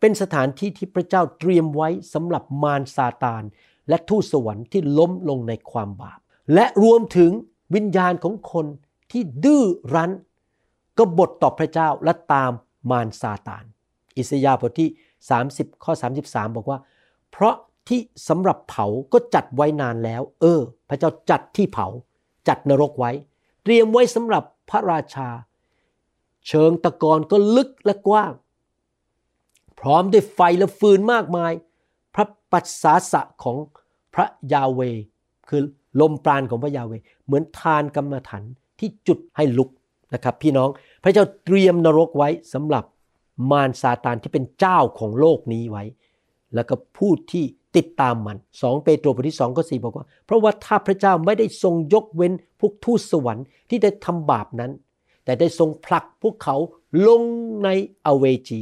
[0.00, 3.42] เป็นสถานที่ที่พระเจ้าเตรียมไว้สำหรับมารซาตาน
[3.88, 6.20] และทูตสวรรค์ที่ล้มลงในความบาป
[6.54, 7.30] และรวมถึง
[7.74, 8.66] วิญญาณของคน
[9.10, 10.10] ที่ดื้อรั้น
[10.98, 12.52] กบฏต่อพระเจ้าและตาม
[12.90, 13.64] มารซาตาน
[14.16, 14.90] อิสยาห์บทที่
[15.36, 15.92] 30 ข้อ
[16.24, 16.78] 33 บอกว่า
[17.30, 17.54] เพราะ
[17.88, 21.86] ที่สำหรับเผาก็จัดไว้นานแล้ว เออ พระเจ้าจัดที่เผา
[22.48, 23.10] จัดนรกไว้
[23.64, 25.28] เตรียมไว้สำหรับพระราชา
[26.48, 28.32] เชิงตะกอนก็ลึกและกว้าง
[29.80, 31.52] พร้อมด้วยไฟและฟืนมากมาย
[32.14, 33.56] พระปัสสาสะของ
[34.14, 34.80] พระยาเว
[35.48, 35.62] คือ
[36.00, 36.92] ลมปราณของพระยาเว
[37.24, 38.42] เหมือนทานกรรมฐาน
[38.78, 39.70] ที่จุดให้ลุก
[40.14, 40.68] นะครับ พี่น้อง
[41.02, 42.84] พระเจ้าเตรียมนรกไว้สำหรับ
[43.50, 45.84] มารซาตานที่เป็นเจ้าของโลกนี้ไว้
[46.54, 47.44] แล้วก็ผู้ที่
[47.76, 54.72] ติดตามมัน 2 เปโตรบทที่2ข้อ4บอกว่า เพราะว่าถ้าพระเจ้าไม่ได้ทรงยกเว้นพวกทูตสวรรค์ที่ได้ทำบาปนั้น
[55.24, 56.56] แต่ได้ทรงผลักพวกเขา
[57.06, 57.22] ลง
[57.64, 57.68] ใน
[58.06, 58.60] อเวจี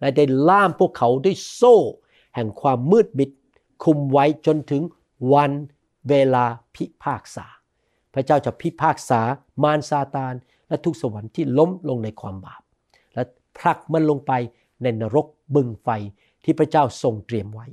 [0.00, 1.76] และได้ล่ามพวกเขาด้วยโซ่
[2.34, 3.30] แห่งความมืดมิด
[3.84, 4.82] คุมไว้จนถึง
[5.32, 5.52] วัน
[6.08, 6.44] เวลา
[6.74, 7.46] พิพากษา
[8.14, 9.20] พระเจ้าจะพิพากษา
[9.62, 10.34] มารซาตาน
[10.68, 12.62] และทุกสวรรค์ที่ล้มลงในความบาป
[13.14, 13.22] และ
[13.58, 14.32] ผลักมันลงไป
[14.82, 15.88] ในนรกบึงไฟ
[16.44, 17.66] ที่พระเจ้าทรงเตรียมไว้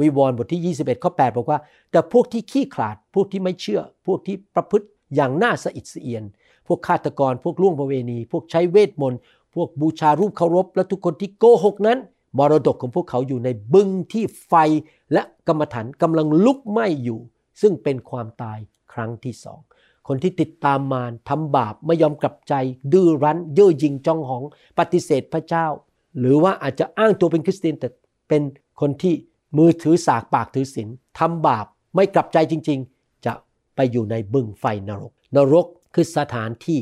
[0.00, 1.58] วิวรณ์บทที่ 21ข้อ8บอกว่า
[1.90, 6.24] แต่พวกที่ขี้ขลาด พวกที่ไม่เชื่อ พวกที่ประพฤติอย่างน่าสะอิดสะเอียน
[6.66, 9.20] พวกฆาตกร พวกล่วงประเวณี พวกใช้เวทมนต์
[9.54, 11.98] พวกบูชารูปเคารพและทุกคนที่โกหกนั้น
[12.38, 14.54] มรดกของพวกเขาอยู่ในบึงที่ไฟ
[15.12, 17.20] และกรรมฐานกำลังลุกไหม้อยู่
[17.60, 18.58] ซึ่งเป็นความตาย
[18.92, 19.60] ครั้งที่สอง
[20.08, 22.54] คนที่ติดตามมารทำบาปไม่ยอมกลับใจ
[22.92, 24.42] ดื้อรั้น เย่อหยิ่งจองหอง
[24.78, 25.66] ปฏิเสธพระเจ้า
[26.18, 27.88] หรือว่าอาจจะอ้างตัวเป็นคริสเตียนแต่
[28.28, 28.42] เป็น
[28.80, 29.14] คนที่
[29.58, 30.88] มือถือสากปากถือศีล
[31.18, 33.32] ทำบาปไม่กลับใจจริง ๆ จะ
[33.76, 36.80] ไปอยู่ในบึงไฟนรก นรกคือสถานที่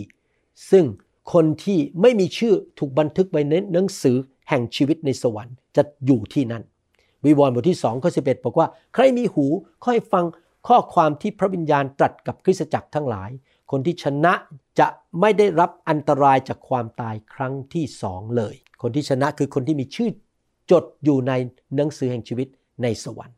[0.71, 0.85] ซึ่ง
[1.33, 4.17] คนที่ไม่มีชื่อถูกบันทึกไว้ในหนังสือ
[4.49, 6.63] แห่งชีวิตในสวรรค์จะอยู่ที่นั่น
[7.25, 9.47] วิวรณ์บทที่2ข้อ11บอกว่า ใครมีหู
[9.85, 10.25] ค่อยฟัง
[10.69, 13.31] ข้อความที่พระวิญญาณตรัสกับคริสตจักรทั้งหลาย
[13.71, 14.35] คนที่ชนะ
[14.79, 14.89] จะ
[15.21, 20.11] ไม่ได้รับอันตรายจากความตายครั้งที่สองเลย คนที่ชนะคือคนที่มีชื่อ
[20.71, 21.33] จดอยู่ใน
[21.77, 22.49] หนังสือแห่งชีวิต
[22.83, 23.37] ในสวรรค์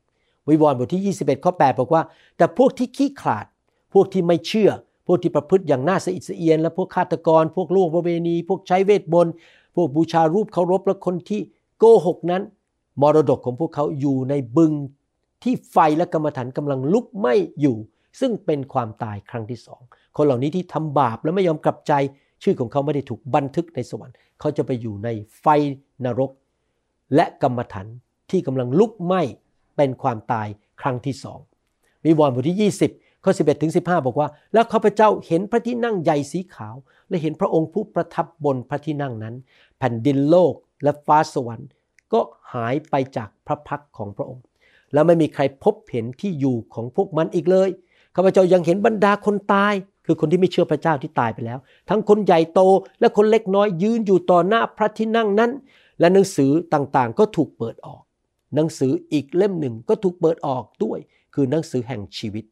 [0.49, 2.03] วิวรณ์บทที่ 21 ข้อ 8 บอกว่า
[2.37, 3.47] แต่พวกที่ขี้ขลาด
[3.93, 4.71] พวกที่ไม่เชื่อ
[5.11, 9.35] วกที่ประพฤติอย่างน่าสะอิดสะเอียน และพวกฆาตกร พวกล่วงประเวณี พวกใช้เวทมนต์
[9.77, 11.41] พวกบูชารูปเคารพและคนที่
[11.79, 12.43] โกหกนั้น
[13.03, 14.73] มรดกของพวกเขาอยู่ในบึง
[15.43, 17.77] ที่ไฟและกรรมฐานกำลังลุกไหม้อยู่
[18.21, 19.81] ซึ่งเป็นความตายครั้งที่สอง
[20.17, 21.93] คนเหล่านี้ที่ทำบาปและไม่ยอมกลับใจ
[22.43, 25.09] ชื่อของเขาไม่ได้ถูกบันทึกในสวรรค์ เขาจะไปอยู่ใน
[25.41, 25.47] ไฟ
[26.05, 26.31] นรก
[27.15, 27.87] และกรรมฐาน
[28.31, 29.23] ที่กำลังลุกไหม้
[29.77, 30.49] เป็นความตาย
[30.81, 31.39] ครั้งที่สอง
[32.05, 36.77] มีวรณ์บทที่20 ข้อ 11ถึง15 บอกว่า แล้วข้าพเจ้าเห็นพระที่นั่งใหญ่สีขาว
[37.09, 39.35] และเห็นพระองค์ผู้ประทับบนพระที่นั่งนั้น
[39.79, 41.69] แผ่นดินโลกและฟ้าสวรรค์
[42.13, 42.21] ก็
[42.55, 44.45] หายไปจากพระพักของพระองค์
[44.93, 47.71] แล้วไม่มีใครพบเห็นที่อยู่ของพวกมันอีกเลย
[48.17, 49.75] ข้าพเจ้ายังเห็นบรรดาคนตาย
[50.07, 51.59] คือคนที่ไม่เชื่อพระเจ้าที่ตายไปแล้ว
[51.89, 52.61] ทั้งคนใหญ่โต
[53.01, 55.51] และคนเล็กน้อยยืนอยู่ต่อหน้าพระที่นั่งนั้น
[56.01, 58.03] และหนังสือต่างๆ ก็ถูกเปิดออก
[58.55, 60.99] หนังสืออีกเล่มหนึ่งก็ถูกเปิดออกด้วย
[61.35, 62.45] คือหนังสือแห่งชีวิต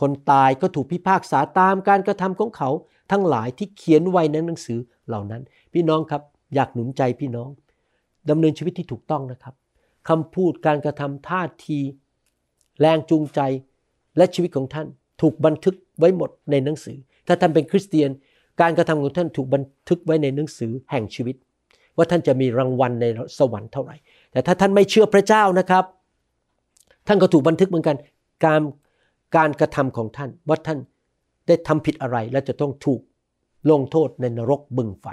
[0.00, 2.70] คนตายก็ถูกพิพากษาตามการกระทำของเขา
[3.10, 4.78] ทั้งหลายที่เขียนไว้ในหนังสือ
[5.08, 5.42] เหล่านั้น
[5.72, 6.22] พี่น้องครับ
[6.54, 7.48] อยากหนุนใจพี่น้อง
[8.30, 9.54] ดำเนินชีวิตที่ถูกต้องนะครับ
[10.08, 11.78] คำพูดการกระทำท่าที
[12.80, 13.40] แรงจูงใจ
[14.16, 14.86] และชีวิตของท่าน
[15.20, 16.96] ถูกบันทึกไว้หมดในหนังสือ
[17.26, 18.10] ถ้าท่านเป็นคริสเตียน
[18.60, 21.36] การกระทำของท่านถูกบันทึกไว้ในหนังสือแห่งชีวิต
[21.96, 23.06] ว่าท่านจะมีรางวัลใน
[23.38, 23.96] สวรรค์เท่าไหร่
[24.32, 25.84] แต่ถ้าท่านไม่เชื่อพระเจ้านะครับ
[27.06, 27.96] ท่านก็ถูกบันทึกเหมือนกัน
[28.46, 28.60] การ
[29.36, 30.78] การกระทำของท่านว่าท่าน
[31.46, 33.00] ได้ทำผิดอะไรและจะต้องถูก
[33.70, 35.06] ลงโทษในนรกบึงไฟ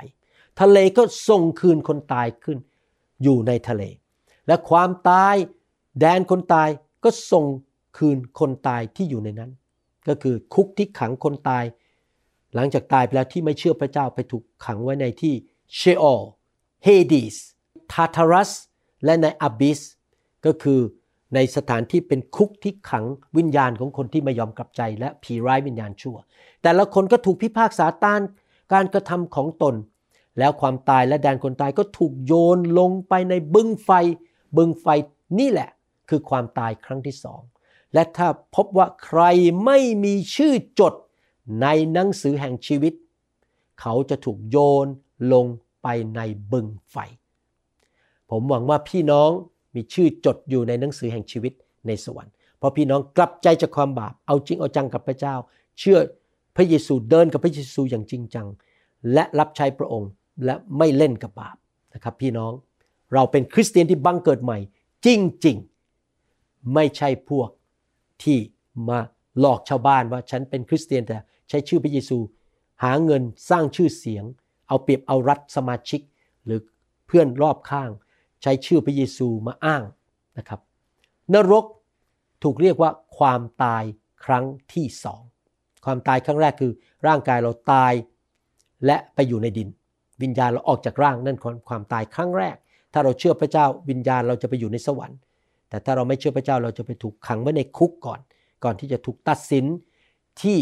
[0.59, 2.57] ทะเลก็ส่งคืนคนตายขึ้น
[3.23, 3.83] อยู่ในทะเล
[4.47, 5.35] และความตาย
[5.99, 6.69] แดนคนตาย
[7.03, 7.45] ก็ส่ง
[7.97, 9.51] คืนคนตายที่อยู่ในนั้น
[10.07, 11.65] ก็คือคุกที่ขังคนตาย
[12.55, 15.33] หลังจากตายไปแล้วที่ไม่เชื่อพระเจ้าไปถูกขังไว้ในที่
[15.75, 16.21] เชโอล
[16.83, 17.35] เฮดิส
[17.91, 18.51] ทาทารัส
[19.05, 19.79] และในอับิส
[20.45, 20.79] ก็คือ
[21.35, 23.05] ในสถานที่เป็นคุกที่ขัง
[23.37, 26.17] วิญญาณของคนที่ไม่ยอมกลับใจ และผีร้ายวิญญาณชั่ว
[26.63, 28.21] แต่ละคนก็ถูกพิพากษาต้าน
[28.73, 29.75] การกระทำของตน
[30.39, 33.89] แล้วความตายและแดนคนตายก็ถูกโยนลงไปในบึงไฟ
[34.57, 34.87] บึงไฟ
[35.39, 35.69] นี่แหละ
[36.09, 37.41] คือความตายครั้งที่สอง
[37.93, 39.21] และถ้าพบว่าใคร
[39.65, 40.93] ไม่มีชื่อจด
[41.61, 42.93] ในหนังสือแห่งชีวิต
[43.81, 44.87] เขาจะถูกโยน
[45.33, 45.45] ลง
[45.83, 46.21] ไปใน
[46.51, 46.97] บึงไฟ
[48.29, 49.31] ผมหวังว่าพี่น้อง
[49.77, 51.53] มีชื่อจดอยู่ในหนังสือแห่งชีวิต
[51.87, 55.35] ในสวรรค์พราะพี่น้องกลับใจจากความบาปเอาจริงเอาจังกับพระเจ้า
[55.79, 55.97] เชื่อ
[56.55, 58.47] พระเยซูเดินกับพระเยซูอย่างจริงจัง
[59.13, 60.09] และรับใช้พระองค์
[60.45, 61.57] และไม่เล่นกับบาป
[61.93, 62.51] นะครับ พี่น้อง
[63.13, 64.57] เราเป็นคริสเตียนที่บังเกิดใหม่
[65.05, 65.07] จ
[65.45, 67.49] ริงๆ ไม่ใช่พวก
[68.23, 68.37] ที่
[68.89, 68.99] มา
[69.39, 71.17] หลอกชาวบ้านว่าฉันเป็นคริสเตียนแต่
[71.49, 72.17] ใช้ชื่อพระเยซู
[72.83, 74.23] หาเงินสร้างชื่อเสียง
[74.67, 76.01] เอาเปรียบเอารัฐสมาชิก
[76.45, 76.59] หรือ
[77.07, 77.89] เพื่อนรอบข้าง
[78.41, 79.83] ใช้ชื่อพระเยซูมาอ้าง
[80.37, 80.59] นะครับ
[81.33, 81.65] นรก
[82.43, 83.83] ถูกเรียกว่าความตาย
[84.25, 85.21] ครั้งที่สอง
[85.85, 86.71] ความตายครั้งแรกคือ
[87.07, 87.93] ร่างกายเราตาย
[88.85, 89.69] และไปอยู่ในดิน
[90.21, 92.55] วิญญาณเราออกจากร่างนั่นคือความตายครั้งแรก
[92.93, 95.19] ถ้าเราเชื่อพระเจ้าวิญญาณเราจะไปอยู่ในสวรรค์
[95.69, 98.19] แต่ถ้าเราไม่เชื่อพระเจ้าเราจะไปถูกขังไว้ในคุกก่อน
[98.63, 99.65] ก่อนที่จะถูกตัดสิน
[100.41, 100.57] ที่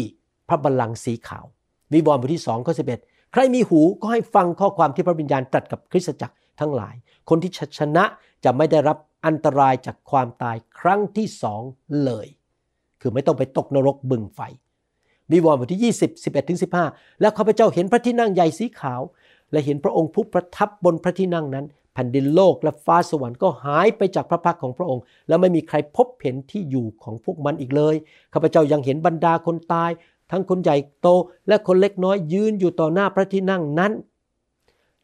[0.48, 1.44] พระบัลลังก์สีขาว
[1.92, 3.00] วิวรณ์บทที่สองข้อสิบเอ็ด
[3.32, 6.94] ใครมีหูก็ให้ฟังข้อความที่พระวิญญาณตรัสกับคริสตจักรทั้งหลาย
[7.28, 8.04] คนที่ชนะ
[8.44, 11.62] จะไม่ได้รับอันตรายจากความตายครั้งที่สอง
[12.04, 12.26] เลย
[13.00, 14.40] คือไม่ต้องไปตกนรกบึงไฟ
[15.32, 19.00] วิวรณ์บทที่ 20 11ถึง15 แล้วข้าพเจ้าเห็นพระที่นั่งใหญ่สีขาว
[19.52, 27.94] และเห็นพระองค์ผู้ประทับบนพระที่นั่งนั้น แผ่นดินโลกและฟ้าสวรรค์ก็หายไปจากพระพักของพระองค์ และไม่มีใครพบเห็นที่อยู่ของพวกมันอีกเลย
[28.32, 29.90] ข้าพเจ้ายังเห็นบรรดาคนตาย
[30.30, 31.08] ทั้งคนใหญ่โต
[31.48, 33.92] และคนเล็กน้อยยืนอยู่ต่อหน้าพระที่นั่งนั้น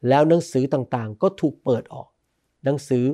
[0.09, 2.09] แล้วหนังสือต่างๆ ก็ถูกเปิดออก
[2.65, 3.05] หนังสือ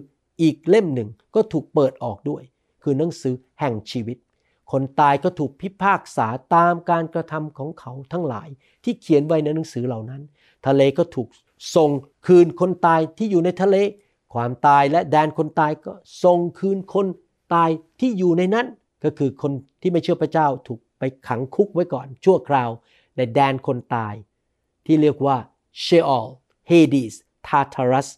[0.43, 2.43] อีกเล่มหนึ่งก็ถูกเปิดออกด้วย
[2.83, 4.19] คือหนังสือแห่งชีวิต
[4.71, 8.49] คนตายก็ถูกพิพากษาตามการกระทำของเขาทั้งหลาย
[8.85, 10.23] ที่เขียนไว้ในหนังสือเหล่านั้น
[10.67, 11.29] ทะเลก็ถูก
[11.77, 11.91] ส่ง
[12.27, 13.77] คืนคนตายที่อยู่ในทะเล
[14.35, 15.93] ความตายและแดนคนตายก็
[16.25, 17.07] ส่งคืนคน
[17.55, 17.71] ตาย
[18.01, 18.67] ที่อยู่ในนั้น
[19.05, 22.71] ก็คือคนที่ไม่เชื่อพระเจ้าถูกไปขังคุกไว้ก่อน ชั่วคราว
[23.17, 24.15] ในแดนคนตาย
[24.87, 25.37] ที่เรียกว่า
[25.81, 26.29] เชออล
[26.67, 27.15] เฮดิส
[27.47, 28.09] ทาทารัส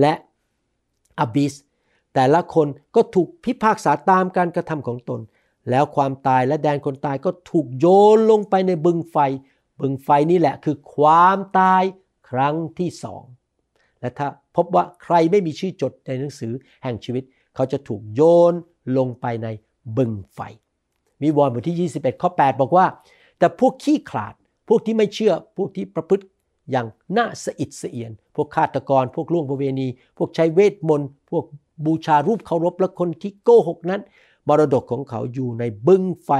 [0.00, 0.12] และ
[1.20, 1.54] อบิส
[2.14, 5.20] แต่ละคนก็ถูกพิพากษาตามการกระทำของตน
[5.70, 9.16] แล้วความตายและแดนคนตายก็ถูกโยนลงไปในบึงไฟ
[9.80, 11.82] บึงไฟนี่แหละคือความตาย
[12.28, 13.24] ครั้งที่สอง
[14.00, 16.52] และถ้าพบว่าใครไม่มีชื่อจดในหนังสือ
[16.82, 18.54] แห่งชีวิต เขาจะถูกโยน
[18.96, 19.48] ลงไปใน
[19.96, 20.40] บึงไฟ
[21.22, 22.86] มีวอร์นบทที่ 21 ข้อ 8 บอกว่า
[23.38, 24.34] แต่พวกขี้ขลาด
[24.68, 26.24] พวกที่ไม่เชื่อ พวกที่ประพฤติ
[26.70, 26.86] อย่าง
[27.16, 29.88] น่าสะอิดสะเอียน พวกฆาตกร พวกล่วงประเวณี
[30.18, 31.44] พวกใช้เวทมนต์ พวก
[31.86, 34.00] บูชารูปเคารพ และคนที่โกหกนั้น
[34.48, 36.30] มรดกของเขาอยู่ในบึงไฟ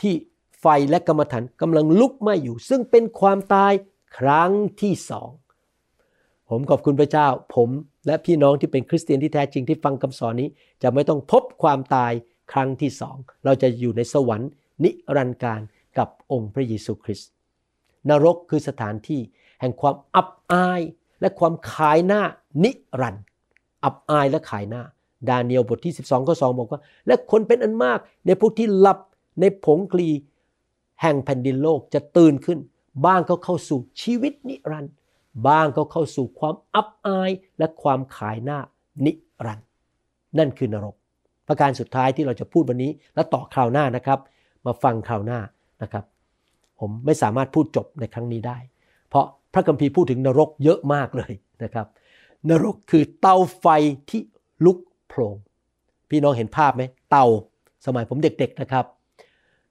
[0.00, 0.14] ที่
[0.60, 3.72] ไฟและกรรมฐานกำลังลุกไหม้อยู่ ซึ่งเป็นความตาย
[4.18, 5.30] ครั้งที่สอง
[6.48, 7.68] ผมขอบคุณพระเจ้า ผม
[8.06, 10.48] และพี่น้องที่เป็นคริสเตียนที่แท้จริงที่ฟังคำสอนนี้
[10.82, 12.12] จะไม่ต้องพบความตาย
[12.52, 14.50] ครั้งที่สอง เราจะอยู่ในสวรรค์
[14.84, 15.60] นิรันดร์การ
[15.98, 17.30] กับองค์พระเยซูคริสต์
[18.08, 19.20] นรกคือสถานที่
[19.60, 20.80] แห่งความอับอาย
[21.20, 22.22] และความขายหน้า
[22.64, 22.70] นิ
[23.00, 23.24] รันดร์
[23.84, 24.82] อับอายและขายหน้า
[25.28, 28.98] ดาเนียลบทที่ 12ข้อ2บอกว่า และคนเป็นอันมาก ในพวกที่หลับ
[29.40, 30.08] ในผงคลี
[31.02, 32.58] แห่งแผ่นดินโลกจะตื่นขึ้น
[33.06, 34.92] บ้างก็เข้าสู่ชีวิตนิรันดร์
[35.48, 38.58] บ้างก็เข้าสู่ความอับอายและความขายหน้า
[39.04, 39.12] นิ
[39.46, 39.66] รันดร์
[40.38, 40.94] นั่นคือนรก
[41.48, 44.18] ประการสุดท้ายที่เราจะพูดวันนี้และต่อคราวหน้านะครับ
[44.66, 45.40] มาฟังคราวหน้า
[45.82, 46.04] นะครับ
[46.80, 48.58] ผมไม่สามารถพูดจบในครั้งนี้ได้
[49.08, 51.86] เพราะพระคัมภีร์พูดถึงนรกเยอะมากเลยนะครับ
[52.50, 53.66] นรกคือเตาไฟ
[54.10, 54.20] ที่
[54.64, 54.78] ลุก
[55.08, 55.36] โผลง
[56.10, 57.24] พี่น้องเห็นภาพไหมเตา
[57.86, 58.84] สมัยผมเด็กๆนะครับ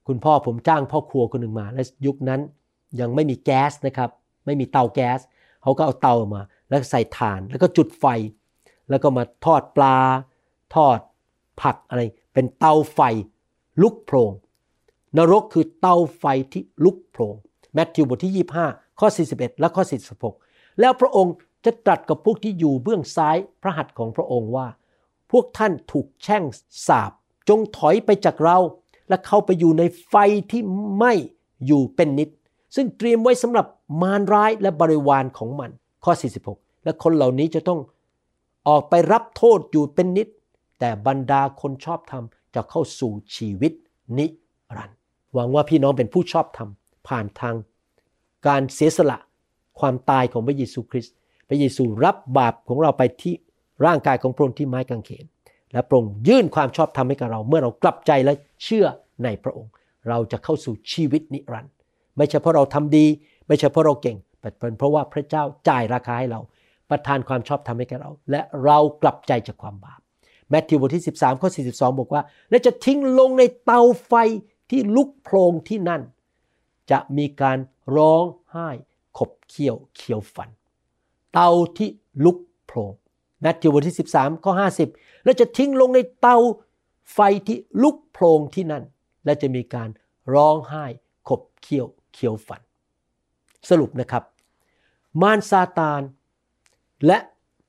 [0.08, 2.42] คุณพ่อผมจ้างพ่อครัวคนหนึ่งมา และยุคนั้น
[3.00, 4.10] ยังไม่มีแก๊สนะครับ
[4.46, 5.20] ไม่มีเตาแก๊ส
[5.64, 8.06] เขาก็เอาเตามา แล้วใส่ถ่านแล้วก็จุดไฟ
[8.90, 9.98] แล้วก็มาทอดปลา
[10.76, 11.00] ทอด
[11.62, 12.02] ผักอะไร
[12.34, 13.00] เป็นเตาไฟ
[13.82, 14.32] ลุกโผลง
[15.18, 17.36] นรกคือเตาไฟที่ลุกโผลง
[17.74, 19.84] แมทธิวบทที่ 25 ข้อ 41 และข้อ
[20.32, 21.34] 46 แล้วพระองค์
[21.66, 24.68] จะตรัสกับพวกที่อยู่เบื้องซ้ายพระหัตถ์ของพระองค์ว่า
[25.32, 26.44] พวกท่านถูกแช่ง
[26.88, 27.12] สาบ
[27.50, 28.58] จงถอยไปจากเรา
[29.10, 30.16] และเข้าไปอยู่ในไฟ
[30.52, 30.62] ที่
[31.00, 31.14] ไม่
[31.66, 32.30] อยู่เป็นนิด
[32.76, 33.68] ซึ่งเตรียมไว้สำหรับ
[34.02, 35.72] มารร้ายและบริวารของมัน
[36.04, 36.14] ข้อ
[36.50, 37.80] 46 และคนเหล่านี้จะต้อง
[38.68, 40.28] ออกไปรับโทษอยู่เป็นนิด
[40.80, 42.24] แต่บรรดาคนชอบธรรม
[42.56, 43.74] จะเข้าสู่ชีวิต
[44.18, 44.26] นิ
[44.78, 44.99] รันดร์
[45.34, 46.70] หวังว่าพี่น้องเป็นผู้ชอบธรรม
[47.08, 47.56] ผ่านทาง
[48.48, 49.18] การเสียสละ
[49.80, 51.14] ความตายของพระเยซูคริสต์
[51.50, 53.34] พระเยซูรับบาปของเราไปที่
[53.86, 55.26] ร่างกายของพระองค์ที่ไม้กางเขน
[55.72, 58.86] และพระองค์ยื่นความชอบธรรมให้กับเรา เมื่อเรากลับใจและเชื่อ
[59.24, 59.72] ในพระองค์
[60.10, 61.74] เราจะเข้าสู่ชีวิตนิรันดร์
[62.18, 63.06] ไม่ใช่เพราะเราทำดี
[63.48, 66.42] ไม่ใช่เพราะเราเก่งแต่เป็นเพราะว่าพระเจ้าจ่ายราคาให้เรา
[66.90, 70.00] ประทานความชอบธรรมให้แก่เรา และเรากลับใจจากความบาป
[70.50, 74.14] แมทธิวบทที่ 13ข้อ42 บอกว่า และจะทิ้งลงในเตาไฟ
[74.70, 76.02] ที่ลุกโพลงที่นั่น
[76.92, 77.58] จะมีการ
[77.96, 78.70] ร้องไห้
[79.18, 80.50] ขบเคี้ยวเคี้ยวฟัน
[81.34, 81.90] เตาที่
[82.26, 82.94] ลุกโพลง
[83.42, 84.54] แมทธิวบทที่ 13ข้อ
[84.90, 86.38] 50 และจะทิ้งลงในเตา
[87.14, 88.84] ไฟที่ลุกโพลงที่นั่น
[89.26, 89.90] และจะมีการ
[90.34, 90.86] ร้องไห้
[91.30, 92.62] ขบเคี้ยวเคี้ยวฟัน
[93.70, 94.24] สรุปนะครับ
[95.22, 96.02] มารซาตาน
[97.06, 97.18] และ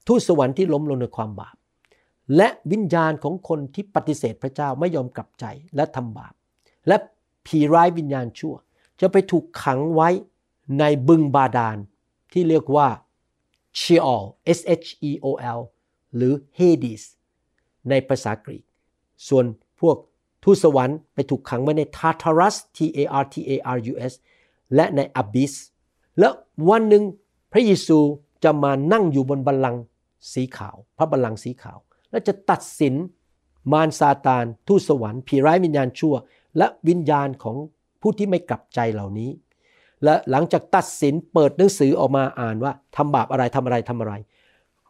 [0.06, 1.56] ทูตสวรรค์ที่ล้มลงในความบาป
[2.36, 5.44] และวิญญาณของคนที่ปฏิเสธพระเจ้าไม่ยอมกลับใจ
[5.76, 6.34] และทำบาป
[6.88, 6.96] และ
[7.46, 8.54] ผีร้ายวิญญาณชั่ว
[9.00, 10.08] จะไปถูกขังไว้
[10.78, 11.76] ในบึงบาดาล
[12.32, 12.88] ที่เรียกว่า
[13.80, 14.22] Sheol
[14.58, 15.26] S H E O
[15.58, 15.60] L
[16.14, 17.02] หรือ Hades
[17.88, 18.64] ในภาษากรีก
[19.28, 19.44] ส่วน
[19.80, 19.96] พวก
[20.42, 24.12] ทูตสวรรค์ไปถูกขังไว้ใน Tartarus T A R T A R U S
[24.74, 25.52] และใน Abyss
[26.18, 26.28] และ
[26.68, 27.04] วันหนึ่ง
[27.52, 27.98] พระเยซู
[28.44, 29.82] จะมานั่งอยู่บนบัลลังก์
[30.32, 31.78] สีขาว พระบัลลังก์สีขาว
[32.10, 32.94] และจะตัดสิน
[33.72, 36.14] มารซาตานทูตสวรรค์ผีร้ายวิญญาณชั่ว
[36.58, 37.56] และวิญญาณของ
[38.00, 39.30] ผู้ที่ไม่กลับใจเหล่านี้
[40.04, 44.14] และหลังจากตัดสินเปิดหนังสือออกมาอ่านว่าทำบาปอะไรทำอะไรทำอะไร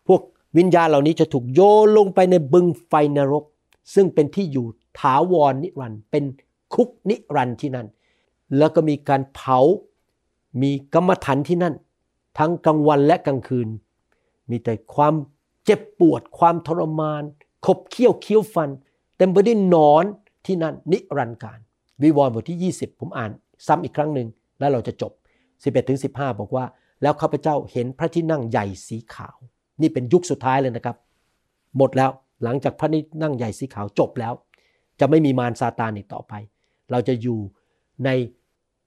[0.06, 0.20] พวก
[0.58, 3.44] วิญญาณเหล่านี้จะถูกโยนลงไปในบึงไฟนรก
[3.94, 4.66] ซึ่งเป็นที่อยู่
[5.00, 6.24] ถาวรนิรันด์เป็น
[6.74, 7.86] คุกนิรันด์ที่นั่น
[8.58, 9.58] แล้วก็มีการเผา
[10.62, 11.74] มีกรรมฐานที่นั่น
[12.38, 13.68] ทั้งกลางวันและกลางคืน
[14.50, 15.14] มีแต่ความ
[15.64, 17.22] เจ็บปวด ความทรมาน
[17.66, 18.70] ขบเคี้ยวเคี้ยวฟัน
[19.16, 20.04] เต็มไปด้วยหนอน
[20.47, 21.59] ที่นั่นนิรันดร์การ
[22.03, 23.30] วิวรณ์บทที่ 20 ผมอ่าน
[23.66, 24.28] ซ้ำอีกครั้งหนึ่ง
[24.61, 25.12] แล้วเราจะจบ
[25.51, 26.64] 11ถึง15 บอกว่า
[27.03, 29.36] แล้วข้าพเจ้าเห็นพระที่นั่งใหญ่สีขาว
[29.80, 30.97] นี่เป็นยุคสุดท้ายเลยนะครับ
[31.76, 32.11] หมดแล้ว
[32.45, 34.32] หลังจากพระที่นั่งใหญ่สีขาวจบแล้ว
[35.01, 36.32] จะไม่มีมารซาตานอีกต่อไป
[36.91, 37.38] เราจะอยู่
[38.05, 38.11] ใน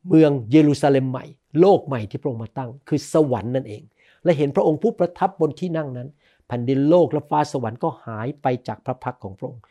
[0.08, 1.26] เมืองเยรูซาเล็มใหม่
[1.60, 3.84] โลกใหม่ที่พระองค์มาตั้ง คือสวรรค์นั่นเอง
[4.24, 6.10] และเห็นพระองค์ผู้ประทับบนที่นั่งนั้น
[6.48, 9.62] แผ่นดินโลกและฟ้าสวรรค์ก็หายไปจากพระพักของพระองค์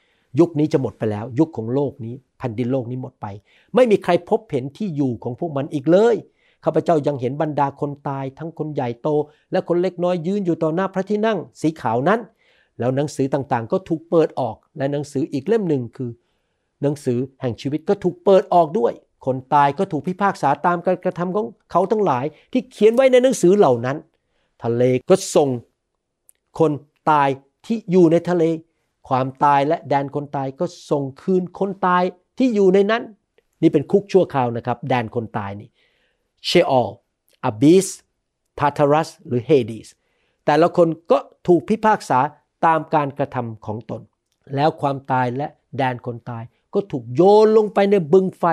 [0.40, 3.26] ยุคนี้จะหมดไปแล้ว ยุคของโลกนี้แผ่นดินโลกนี้หมดไป
[3.74, 6.16] ไม่มีใครพบเห็นที่อยู่ของพวกมันอีกเลย
[6.64, 9.08] ข้าพเจ้ายังเห็นบรรดาคนตาย ทั้งคนใหญ่โต
[9.52, 12.20] และคนเล็กน้อยยืนอยู่ต่อหน้าพระที่นั่ง สีขาวนั้น
[12.78, 16.10] แล้วหนังสือต่างๆ ก็ถูกเปิดออกและหนังสืออีกเล่มหนึ่งคือ
[16.82, 18.92] หนังสือแห่งชีวิตก็ถูกเปิดออกด้วย
[19.24, 23.96] คนตายก็ถูกพิพากษาตามการกระทำของเขาทั้งหลาย ที่เขียนไว้ในหนังสือเหล่านั้น
[24.62, 25.48] ทะเลก็ส่ง
[26.58, 26.72] คน
[27.10, 27.28] ตาย
[27.66, 28.44] ที่อยู่ในทะเล
[29.08, 32.02] ความตายและแดนคนตายก็ส่งคืนคนตาย
[32.38, 33.02] ที่อยู่ในนั้น
[33.62, 35.68] นี่เป็นคุกชั่วคราวนะครับ แดนคนตายนี่
[36.46, 36.90] Sheol
[37.44, 37.86] Abyss
[38.58, 39.88] Tartarus หรือ Hades
[40.46, 42.18] แต่ละคนก็ถูกพิพากษา
[42.66, 44.02] ตามการกระทำของตน
[44.54, 46.44] แล้วความตายและแดนคนตาย
[46.74, 48.44] ก็ถูกโยนลงไปในบึงไฟ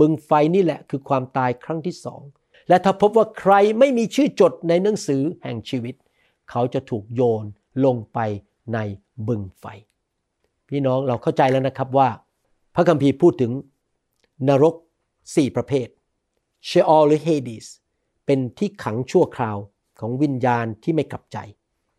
[0.00, 2.22] บึงไฟนี่แหละคือความตายครั้งที่สอง
[2.68, 5.94] และถ้าพบว่าใครไม่มีชื่อจดในหนังสือแห่งชีวิต
[6.50, 7.44] เขาจะถูกโยน
[7.84, 8.18] ลงไป
[8.74, 8.78] ใน
[9.28, 9.64] บึงไฟ
[10.70, 12.08] พี่น้องเราเข้าใจแล้วนะครับว่า
[12.74, 13.52] พระคัมภีร์พูดถึง
[14.48, 14.74] นรก
[15.36, 15.88] สี่ประเภท
[16.66, 17.66] เชออลหรือเฮดิส
[18.26, 19.56] เป็นที่ขังชั่วคราว
[20.00, 21.38] ของวิญญาณที่ไม่กลับใจ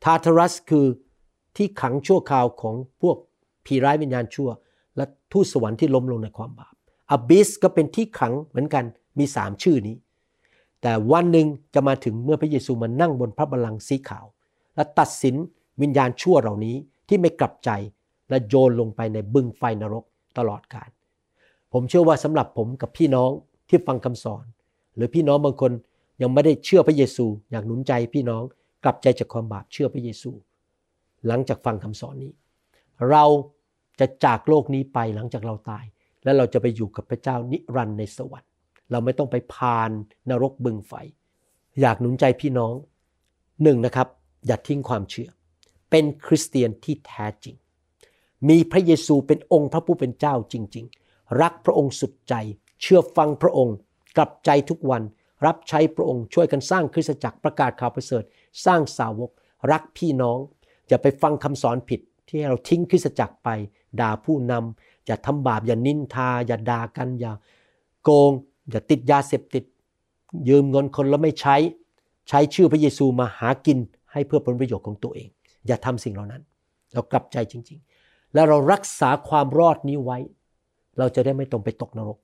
[0.04, 0.86] ทาทารัสคือ
[1.58, 3.18] ที่ขังชั่วคราวของพวก
[3.66, 4.50] ผีร้ายวิญญาณชั่ว
[4.98, 6.74] และทูตสวรรค์ที่ล้มลงในความบาป
[7.12, 8.84] อบิสก็เป็นที่ขังเหมือนกัน
[9.20, 9.96] มีสามชื่อนี้
[10.82, 14.26] แต่วันหนึ่งจะมาถึงเมื่อพระเยซูมานั่งบนพระบัลลังก์สีขาว
[14.76, 15.36] และตัดสิน
[15.82, 16.76] วิญญาณชั่วเหล่านี้
[17.08, 17.70] ที่ไม่กลับใจ
[18.32, 20.04] และโยนลงไปในบึงไฟนรก
[20.38, 20.90] ตลอดกาล
[21.74, 23.32] ผมเชื่อว่าสำหรับผมกับพี่น้อง
[23.70, 24.46] ที่ฟังคำสอน
[24.96, 25.72] หรือพี่น้องบางคน
[26.22, 28.44] ยังไม่ได้เชื่อพระเยซู อยากหนุนใจพี่น้อง
[28.84, 30.32] กลับใจจากความบาปเชื่อพระเยซู
[31.28, 32.34] หลังจากฟังคำสอนนี้
[33.10, 33.26] เรา
[34.00, 35.86] จะจากโลกนี้ไปหลังจากเราตาย
[36.24, 38.50] และเราจะไปอยู่กับพระเจ้านิรันดร์ในสวรรค์
[38.92, 39.92] เราไม่ต้องไปผ่าน
[40.30, 40.94] นรกบึงไฟ
[41.82, 42.74] อยากหนุนใจพี่น้อง
[43.64, 44.08] หนึ่งนะครับ
[44.48, 45.30] อย่าทิ้งความเชื่อ
[45.90, 47.56] เป็นคริสเตียนที่แท้จริง
[48.50, 52.34] มีพระเยซูเป็นองค์พระผู้เป็นเจ้าจริง ๆ รักพระองค์สุดใจ
[52.82, 53.76] เชื่อฟังพระองค์
[54.18, 55.04] กลับใจทุกวัน
[55.46, 58.24] รับใช้พระองค์ช่วยกันสร้างคริสตจักรประกาศข่าวประเสริฐ
[58.66, 59.32] สร้างสาวก
[59.72, 60.38] รักพี่น้อง
[60.88, 63.50] อย่าไปฟังคำสอนผิด ที่ให้เราทิ้งคริสตจักรไป
[64.00, 67.34] ด่าผู้นำอย่าทำบาปอย่านินทา อย่าด่ากันอย่า
[68.04, 68.32] โกง
[68.70, 69.64] อย่าติดยาเสพติด
[70.50, 71.56] ยืมเงินคนแล้วไม่ใช้
[72.30, 73.78] ใช้ชื่อพระเยซูมาหากิน
[74.12, 75.30] ให้เพื่อผลประโยชน์ของตัวเอง
[75.68, 76.42] อย่าทำสิ่งเหล่านั้น
[76.94, 77.91] เรากลับใจจริง ๆ
[78.34, 80.18] แล้วเรารักษาความรอดนี้ไว้
[81.00, 82.18] เราจะได้ไม่ต้องไปตกนรก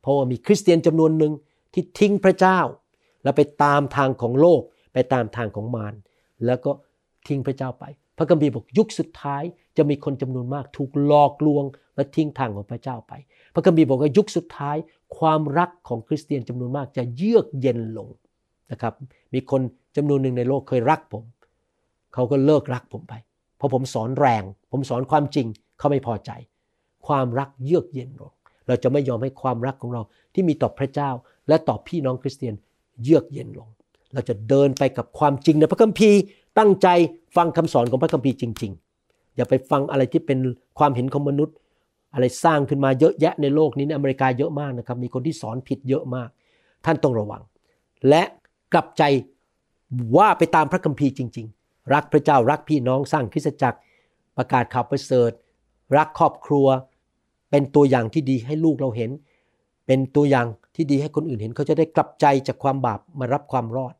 [0.00, 1.32] เพราะว่ามีคริสเตียนจำนวนหนึ่ง
[1.72, 2.58] ที่ทิ้งพระเจ้า
[3.22, 4.60] แล้วไปตามทางของโลก
[4.92, 5.94] ไปตามทางของมาร
[6.46, 6.70] แล้วก็
[7.26, 7.84] ทิ้งพระเจ้าไป
[8.18, 9.42] พระคัมภีร์บอกยุคสุดท้าย
[9.76, 11.64] จะมีคนจำนวนมากถูกหลอกลวง
[11.96, 13.12] และทิ้งทางของพระเจ้าไป
[13.54, 14.76] พระคัมภีร์บอกว่ายุคสุดท้าย
[15.18, 18.08] ความรักของคริสเตียนจำนวนมากจะเยือกเย็นลง
[18.70, 18.94] นะครับ
[19.34, 19.60] มีคน
[19.96, 21.24] จำนวนหนึ่งในโลกเคยรักผม
[22.14, 23.14] เขาก็เลิกรักผมไป
[23.56, 24.42] เพราะผมสอนแรง
[24.72, 25.46] ผมสอนความจริง
[25.78, 26.30] เขาไม่พอใจ
[27.06, 28.32] ความรักเยือกเย็นลง
[28.66, 30.02] เราจะไม่ยอมให้ความรักของเรา
[30.34, 31.10] ที่มีต่อพระเจ้า
[31.48, 32.54] และต่อพี่น้องคริสเตียน
[33.02, 33.68] เยือกเย็นลง
[34.12, 36.18] เราจะเดินไปกับความจริงในพระคัมภีร์
[36.58, 36.88] ตั้งใจ
[37.36, 38.72] ฟังคำสอนของพระคัมภีร์จริง
[39.04, 40.38] ๆ อย่าไปฟังอะไรที่เป็น
[40.78, 41.56] ความเห็นของมนุษย์
[42.14, 46.28] อะไรสร้างขึ้นมาเยอะแยะในโลกนี้ในอเมริกาเยอะมากนะครับ มีคนที่สอนผิดเยอะมาก
[46.84, 47.42] ท่านต้องระวัง
[48.08, 48.22] และ
[48.72, 49.02] กลับใจ
[50.16, 53.78] ว่าไปตามพระคัมภีร์จริง ๆ รักพระเจ้ารักพี่น้องสร้างคริสตจักร
[54.36, 55.30] ประกาศข่าวประเสริฐ
[55.96, 56.66] รักครอบครัว
[57.50, 59.10] เป็นตัวอย่างที่ดีให้ลูกเราเห็น
[59.86, 63.94] เป็นตัวอย่างที่ดีให้คนอื่นเห็น เขาจะได้กลับใจจากความบาปมารับความรอด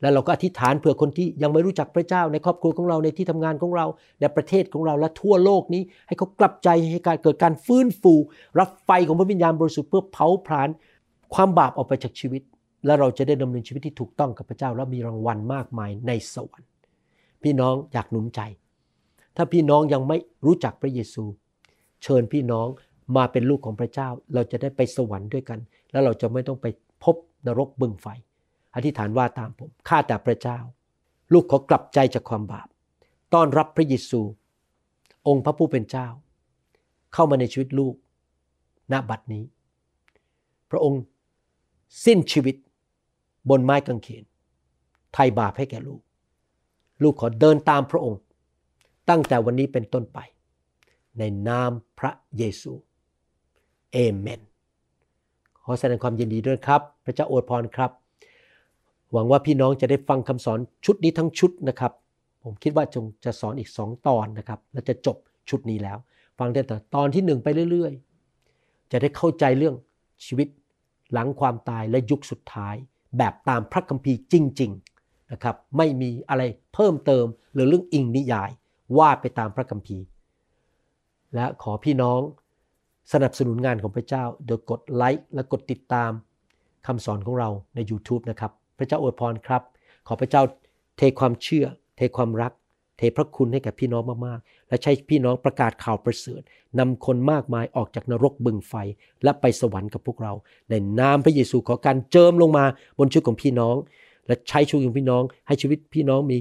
[0.00, 3.86] แล้วเราก็อธิษฐานเผื่อคนที่ยังไม่รู้จักพระเจ้าในครอบครัวของเราในที่ทำงานของเรา
[4.20, 8.14] ในประเทศของเราและทั่วโลกนี้ ให้เขากลับใจให้การเกิดการฟื้นฟู
[8.58, 10.68] รับไฟของพระวิญญาณบริสุทธิ์เพื่อเผาผลาญ
[11.34, 12.42] ความบาปออกไปจากชีวิต
[12.86, 16.63] และเราจะได้ดำเนินชีวิตที่ถูกต้องกับพระเจ้าและมีรางวัลมากมายในสวรรค์
[17.44, 18.40] พี่น้องอยากหนุนใจ
[19.36, 21.24] ถ้าพี่น้องยังไม่รู้จักพระเยซู
[22.02, 22.66] เชิญพี่น้อง
[23.16, 25.58] มาเป็นลูกของพระเจ้า เราจะได้ไปสวรรค์ด้วยกัน
[25.92, 26.66] แล้วเราจะไม่ต้องไป
[27.04, 27.16] พบ
[27.46, 28.06] นรกบึงไฟ
[28.74, 30.58] อธิษฐานว่าตามผมข้าแต่พระเจ้า
[31.32, 32.68] ลูกขอกลับใจจากความบาป
[33.34, 34.20] ต้อนรับพระเยซู
[35.28, 36.06] องค์พระผู้เป็นเจ้า
[37.14, 37.94] เข้ามาในชีวิตลูก
[38.92, 39.44] ณบัดนี้
[40.70, 41.02] พระองค์
[42.04, 42.56] สิ้นชีวิต
[43.50, 44.24] บนไม้กางเขน
[45.14, 46.02] ไถ่บาปให้แก่ลูก
[47.02, 48.20] ลูกขอเดินตามพระองค์
[49.08, 50.18] ตั้งแต่วันนี้เป็นต้นไป
[51.18, 52.72] ในนามพระเยซู
[53.92, 54.40] เอเมน
[55.64, 57.90] ขอแสดงความยินดีด้วยครับ พระเจ้าอวยพรครับ
[59.12, 61.92] หวังว่าพี่น้องจะได้ฟังคำสอนชุดนี้ทั้งชุดนะครับ
[62.42, 65.16] ผมคิดว่าจงจะสอนอีกสองตอนนะครับ และจะจบ
[65.50, 65.98] ชุดนี้แล้ว
[66.38, 69.76] ฟังได้แต่ตอนที่หนึ่งไปเรื่อยๆ จะได้เข้าใจเรื่อง
[70.26, 70.48] ชีวิต
[71.12, 72.74] หลังความตายและยุคสุดท้าย
[73.18, 74.93] แบบตามพระคัมภีร์จริง ๆ
[75.32, 76.42] นะครับไม่มีอะไร
[76.74, 78.50] เพิ่มเติมหรือเรื่องอิงนิยาย
[78.98, 80.04] ว่าไปตามพระคัมภีร์
[81.34, 82.20] และขอพี่น้อง
[83.12, 86.10] สนับสนุนงานของพระเจ้า โดยกดไลค์และกดติดตาม
[86.86, 89.62] คำสอนของเราใน YouTube นะครับ พระเจ้าอวยพรครับ
[90.06, 90.42] ขอพระเจ้า
[90.96, 91.66] เทความเชื่อ
[91.96, 92.52] เทความรัก
[92.98, 96.42] เทพระคุณให้แก่พี่น้องมากๆ และใช้พี่น้องประกาศข่าวประเสริฐ
[96.78, 98.74] นำคนมากมายออกจากนรกบึงไฟ
[99.24, 100.32] และไปสวรรค์กับพวกเรา
[100.70, 102.64] ในนามพระเยซูขอการเจิมลงมา
[102.98, 103.76] บนชีวิตของพี่น้อง
[104.26, 106.38] และใช้ชีวิตของพี่น้อง ให้ชีวิตพี่น้องมี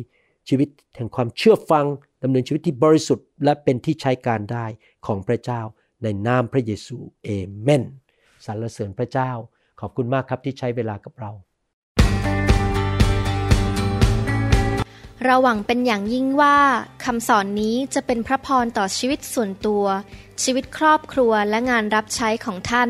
[0.49, 1.85] ชีวิตแห่งความเชื่อฟัง
[2.23, 4.65] ดำเนินชีวิตที่บริสุทธิ์ และเป็นที่ใช้การได้
[5.05, 5.61] ของพระเจ้า
[6.03, 7.29] ในนามพระเยซูเอ
[7.61, 7.83] เมน
[8.45, 9.31] สรรเสริญพระเจ้า
[9.79, 11.31] ขอบคุณมากครับที่ใช้เวลากับเรา
[15.23, 16.57] เราหวังเป็นอย่างยิ่งว่า
[17.03, 19.85] คำสอนนี้จะเป็นพระพรต่อชีวิตส่วนตัว
[20.43, 22.89] ชีวิตครอบครัวและงานรับใช้ของท่าน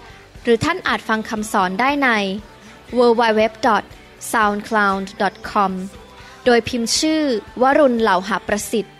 [0.43, 2.09] หรือท่านอาจฟังคำสอนได้ใน
[2.97, 5.71] www.soundcloud.com
[6.45, 7.21] โดยพิมพ์ชื่อ
[7.61, 8.95] วรุณเหล่าหาประสิทธิ์